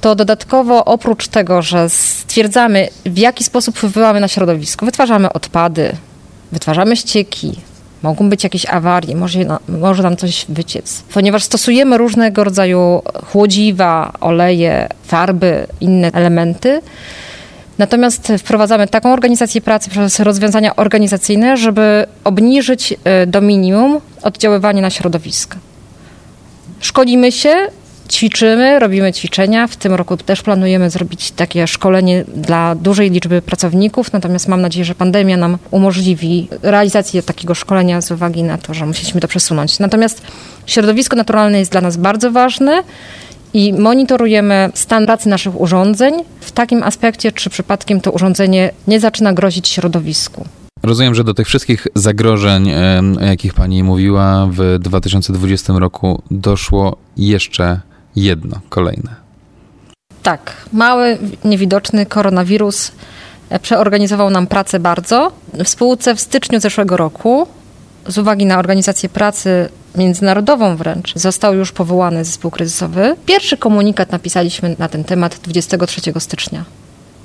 to 0.00 0.14
dodatkowo 0.14 0.84
oprócz 0.84 1.28
tego, 1.28 1.62
że 1.62 1.88
stwierdzamy, 1.88 2.88
w 3.06 3.18
jaki 3.18 3.44
sposób 3.44 3.76
wpływamy 3.76 4.20
na 4.20 4.28
środowisko, 4.28 4.86
wytwarzamy 4.86 5.32
odpady, 5.32 5.92
wytwarzamy 6.52 6.96
ścieki, 6.96 7.52
mogą 8.02 8.30
być 8.30 8.44
jakieś 8.44 8.66
awarie, 8.66 9.16
może, 9.16 9.38
może 9.68 10.02
nam 10.02 10.16
coś 10.16 10.46
wyciec. 10.48 11.02
Ponieważ 11.14 11.44
stosujemy 11.44 11.98
różnego 11.98 12.44
rodzaju 12.44 13.02
chłodziwa, 13.32 14.12
oleje, 14.20 14.88
farby, 15.04 15.66
inne 15.80 16.12
elementy, 16.12 16.80
Natomiast 17.78 18.32
wprowadzamy 18.38 18.88
taką 18.88 19.12
organizację 19.12 19.60
pracy 19.60 19.90
przez 19.90 20.20
rozwiązania 20.20 20.76
organizacyjne, 20.76 21.56
żeby 21.56 22.06
obniżyć 22.24 22.94
do 23.26 23.40
minimum 23.40 24.00
oddziaływanie 24.22 24.82
na 24.82 24.90
środowisko. 24.90 25.56
Szkolimy 26.80 27.32
się, 27.32 27.54
ćwiczymy, 28.10 28.78
robimy 28.78 29.12
ćwiczenia. 29.12 29.66
W 29.66 29.76
tym 29.76 29.94
roku 29.94 30.16
też 30.16 30.42
planujemy 30.42 30.90
zrobić 30.90 31.30
takie 31.30 31.66
szkolenie 31.66 32.24
dla 32.34 32.74
dużej 32.74 33.10
liczby 33.10 33.42
pracowników, 33.42 34.12
natomiast 34.12 34.48
mam 34.48 34.60
nadzieję, 34.60 34.84
że 34.84 34.94
pandemia 34.94 35.36
nam 35.36 35.58
umożliwi 35.70 36.48
realizację 36.62 37.22
takiego 37.22 37.54
szkolenia 37.54 38.00
z 38.00 38.10
uwagi 38.10 38.42
na 38.42 38.58
to, 38.58 38.74
że 38.74 38.86
musieliśmy 38.86 39.20
to 39.20 39.28
przesunąć. 39.28 39.78
Natomiast 39.78 40.22
środowisko 40.66 41.16
naturalne 41.16 41.58
jest 41.58 41.72
dla 41.72 41.80
nas 41.80 41.96
bardzo 41.96 42.30
ważne 42.30 42.82
i 43.54 43.72
monitorujemy 43.72 44.70
stan 44.74 45.06
pracy 45.06 45.28
naszych 45.28 45.60
urządzeń 45.60 46.14
w 46.40 46.52
takim 46.52 46.82
aspekcie, 46.82 47.32
czy 47.32 47.50
przypadkiem 47.50 48.00
to 48.00 48.10
urządzenie 48.10 48.70
nie 48.86 49.00
zaczyna 49.00 49.32
grozić 49.32 49.68
środowisku. 49.68 50.44
Rozumiem, 50.82 51.14
że 51.14 51.24
do 51.24 51.34
tych 51.34 51.46
wszystkich 51.46 51.86
zagrożeń, 51.94 52.70
o 53.20 53.24
jakich 53.24 53.54
Pani 53.54 53.82
mówiła, 53.82 54.48
w 54.50 54.78
2020 54.80 55.72
roku 55.72 56.22
doszło 56.30 56.96
jeszcze 57.16 57.80
jedno, 58.16 58.60
kolejne. 58.68 59.14
Tak, 60.22 60.52
mały, 60.72 61.18
niewidoczny 61.44 62.06
koronawirus 62.06 62.92
e, 63.50 63.58
przeorganizował 63.58 64.30
nam 64.30 64.46
pracę 64.46 64.80
bardzo. 64.80 65.32
W 65.64 65.68
spółce 65.68 66.14
w 66.14 66.20
styczniu 66.20 66.60
zeszłego 66.60 66.96
roku, 66.96 67.46
z 68.06 68.18
uwagi 68.18 68.46
na 68.46 68.58
organizację 68.58 69.08
pracy 69.08 69.68
międzynarodową 69.94 70.76
wręcz, 70.76 71.14
został 71.14 71.54
już 71.54 71.72
powołany 71.72 72.24
zespół 72.24 72.50
kryzysowy. 72.50 73.16
Pierwszy 73.26 73.56
komunikat 73.56 74.12
napisaliśmy 74.12 74.76
na 74.78 74.88
ten 74.88 75.04
temat 75.04 75.38
23 75.42 76.00
stycznia 76.18 76.64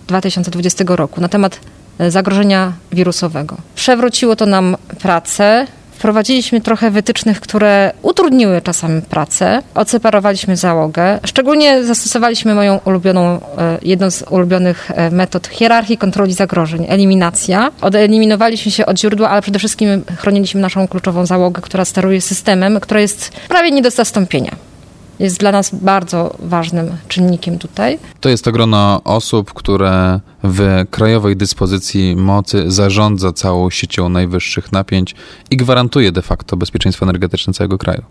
2020 0.07 0.83
roku, 0.87 1.21
na 1.21 1.27
temat 1.27 1.59
e, 1.99 2.11
zagrożenia 2.11 2.73
wirusowego. 2.91 3.57
Przewróciło 3.75 4.35
to 4.35 4.45
nam 4.45 4.77
pracę. 4.99 5.67
Wprowadziliśmy 5.97 6.61
trochę 6.61 6.91
wytycznych, 6.91 7.39
które 7.39 7.91
utrudniły 8.01 8.61
czasami 8.61 9.01
pracę. 9.01 9.61
Odseparowaliśmy 9.75 10.57
załogę. 10.57 11.19
Szczególnie 11.25 11.83
zastosowaliśmy 11.83 12.55
moją 12.55 12.79
ulubioną, 12.85 13.39
e, 13.57 13.77
jedną 13.81 14.11
z 14.11 14.23
ulubionych 14.29 14.91
e, 14.91 15.11
metod 15.11 15.47
hierarchii 15.47 15.97
kontroli 15.97 16.33
zagrożeń, 16.33 16.85
eliminacja. 16.89 17.71
Odeliminowaliśmy 17.81 18.71
się 18.71 18.85
od 18.85 18.99
źródła, 18.99 19.29
ale 19.29 19.41
przede 19.41 19.59
wszystkim 19.59 20.03
chroniliśmy 20.17 20.61
naszą 20.61 20.87
kluczową 20.87 21.25
załogę, 21.25 21.61
która 21.61 21.85
steruje 21.85 22.21
systemem, 22.21 22.79
która 22.79 22.99
jest 22.99 23.31
prawie 23.49 23.71
nie 23.71 23.81
do 23.81 23.91
zastąpienia. 23.91 24.51
Jest 25.19 25.39
dla 25.39 25.51
nas 25.51 25.75
bardzo 25.75 26.35
ważnym 26.39 26.97
czynnikiem 27.07 27.59
tutaj. 27.59 27.99
To 28.21 28.29
jest 28.29 28.43
to 28.43 28.51
grono 28.51 29.01
osób, 29.03 29.53
które 29.53 30.19
w 30.43 30.85
krajowej 30.91 31.37
dyspozycji 31.37 32.15
mocy 32.15 32.63
zarządza 32.71 33.33
całą 33.33 33.69
siecią 33.69 34.09
najwyższych 34.09 34.71
napięć 34.71 35.15
i 35.49 35.57
gwarantuje 35.57 36.11
de 36.11 36.21
facto 36.21 36.57
bezpieczeństwo 36.57 37.05
energetyczne 37.05 37.53
całego 37.53 37.77
kraju. 37.77 38.03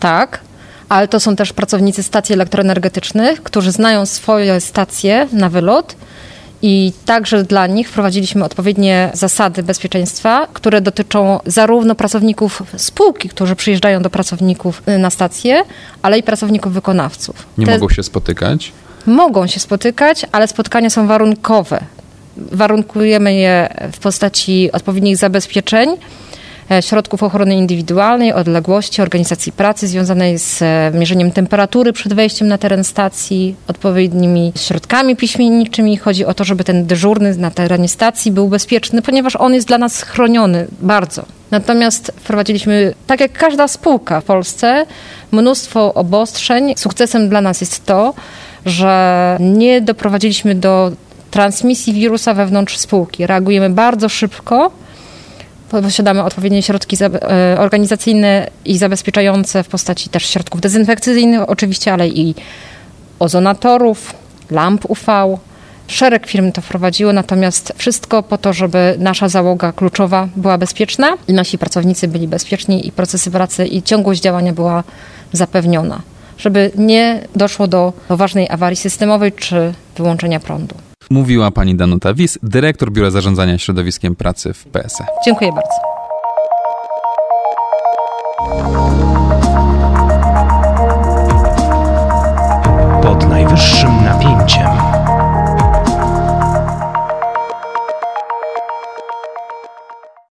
Tak, 0.00 0.40
ale 0.88 1.08
to 1.08 1.20
są 1.20 1.36
też 1.36 1.52
pracownicy 1.52 2.02
stacji 2.02 2.32
elektroenergetycznych, 2.32 3.42
którzy 3.42 3.72
znają 3.72 4.06
swoje 4.06 4.60
stacje 4.60 5.28
na 5.32 5.48
wylot 5.48 5.96
i 6.62 6.92
także 7.06 7.44
dla 7.44 7.66
nich 7.66 7.88
wprowadziliśmy 7.88 8.44
odpowiednie 8.44 9.10
zasady 9.14 9.62
bezpieczeństwa, 9.62 10.46
które 10.52 10.80
dotyczą 10.80 11.40
zarówno 11.46 11.94
pracowników 11.94 12.62
spółki, 12.76 13.28
którzy 13.28 13.56
przyjeżdżają 13.56 14.02
do 14.02 14.10
pracowników 14.10 14.82
y, 14.88 14.98
na 14.98 15.10
stację, 15.10 15.62
ale 16.02 16.18
i 16.18 16.22
pracowników 16.22 16.72
wykonawców. 16.72 17.46
Nie 17.58 17.66
Te 17.66 17.72
mogą 17.72 17.88
się 17.88 18.02
spotykać? 18.02 18.72
Mogą 19.06 19.46
się 19.46 19.60
spotykać, 19.60 20.26
ale 20.32 20.48
spotkania 20.48 20.90
są 20.90 21.06
warunkowe. 21.06 21.80
Warunkujemy 22.36 23.34
je 23.34 23.68
w 23.92 23.98
postaci 23.98 24.72
odpowiednich 24.72 25.16
zabezpieczeń 25.16 25.96
środków 26.80 27.22
ochrony 27.22 27.54
indywidualnej, 27.54 28.32
odległości, 28.32 29.02
organizacji 29.02 29.52
pracy 29.52 29.86
związanej 29.88 30.38
z 30.38 30.62
e, 30.62 30.90
mierzeniem 30.94 31.32
temperatury 31.32 31.92
przed 31.92 32.14
wejściem 32.14 32.48
na 32.48 32.58
teren 32.58 32.84
stacji, 32.84 33.54
odpowiednimi 33.68 34.52
środkami 34.56 35.16
piśmienniczymi. 35.16 35.96
Chodzi 35.96 36.24
o 36.24 36.34
to, 36.34 36.44
żeby 36.44 36.64
ten 36.64 36.86
dyżurny 36.86 37.36
na 37.36 37.50
terenie 37.50 37.88
stacji 37.88 38.32
był 38.32 38.48
bezpieczny, 38.48 39.02
ponieważ 39.02 39.36
on 39.36 39.54
jest 39.54 39.66
dla 39.66 39.78
nas 39.78 40.02
chroniony 40.02 40.66
bardzo. 40.80 41.24
Natomiast 41.50 42.12
wprowadziliśmy, 42.16 42.94
tak 43.06 43.20
jak 43.20 43.32
każda 43.32 43.68
spółka 43.68 44.20
w 44.20 44.24
Polsce, 44.24 44.86
mnóstwo 45.32 45.94
obostrzeń. 45.94 46.74
Sukcesem 46.76 47.28
dla 47.28 47.40
nas 47.40 47.60
jest 47.60 47.86
to, 47.86 48.14
że 48.66 49.36
nie 49.40 49.80
doprowadziliśmy 49.80 50.54
do 50.54 50.92
transmisji 51.30 51.92
wirusa 51.92 52.34
wewnątrz 52.34 52.76
spółki. 52.76 53.26
Reagujemy 53.26 53.70
bardzo 53.70 54.08
szybko 54.08 54.70
posiadamy 55.70 56.24
odpowiednie 56.24 56.62
środki 56.62 56.96
e, 57.04 57.56
organizacyjne 57.58 58.50
i 58.64 58.78
zabezpieczające 58.78 59.62
w 59.62 59.68
postaci 59.68 60.08
też 60.08 60.26
środków 60.26 60.60
dezynfekcyjnych 60.60 61.50
oczywiście, 61.50 61.92
ale 61.92 62.08
i 62.08 62.34
ozonatorów, 63.18 64.14
lamp 64.50 64.90
UV. 64.90 65.38
Szereg 65.86 66.26
firm 66.26 66.52
to 66.52 66.60
wprowadziło, 66.60 67.12
natomiast 67.12 67.72
wszystko 67.76 68.22
po 68.22 68.38
to, 68.38 68.52
żeby 68.52 68.96
nasza 68.98 69.28
załoga 69.28 69.72
kluczowa 69.72 70.28
była 70.36 70.58
bezpieczna 70.58 71.16
i 71.28 71.32
nasi 71.32 71.58
pracownicy 71.58 72.08
byli 72.08 72.28
bezpieczni 72.28 72.86
i 72.86 72.92
procesy 72.92 73.30
pracy 73.30 73.66
i 73.66 73.82
ciągłość 73.82 74.20
działania 74.20 74.52
była 74.52 74.84
zapewniona, 75.32 76.02
żeby 76.38 76.70
nie 76.76 77.20
doszło 77.36 77.66
do, 77.66 77.92
do 78.08 78.16
ważnej 78.16 78.48
awarii 78.50 78.76
systemowej 78.76 79.32
czy 79.32 79.74
wyłączenia 79.96 80.40
prądu. 80.40 80.89
Mówiła 81.10 81.50
pani 81.50 81.74
Danuta 81.74 82.14
Wis, 82.14 82.38
dyrektor 82.42 82.92
Biura 82.92 83.10
Zarządzania 83.10 83.58
Środowiskiem 83.58 84.16
Pracy 84.16 84.52
w 84.52 84.64
PSE. 84.64 85.04
Dziękuję 85.24 85.52
bardzo. 85.52 85.74
Pod 93.02 93.28
najwyższym. 93.28 93.99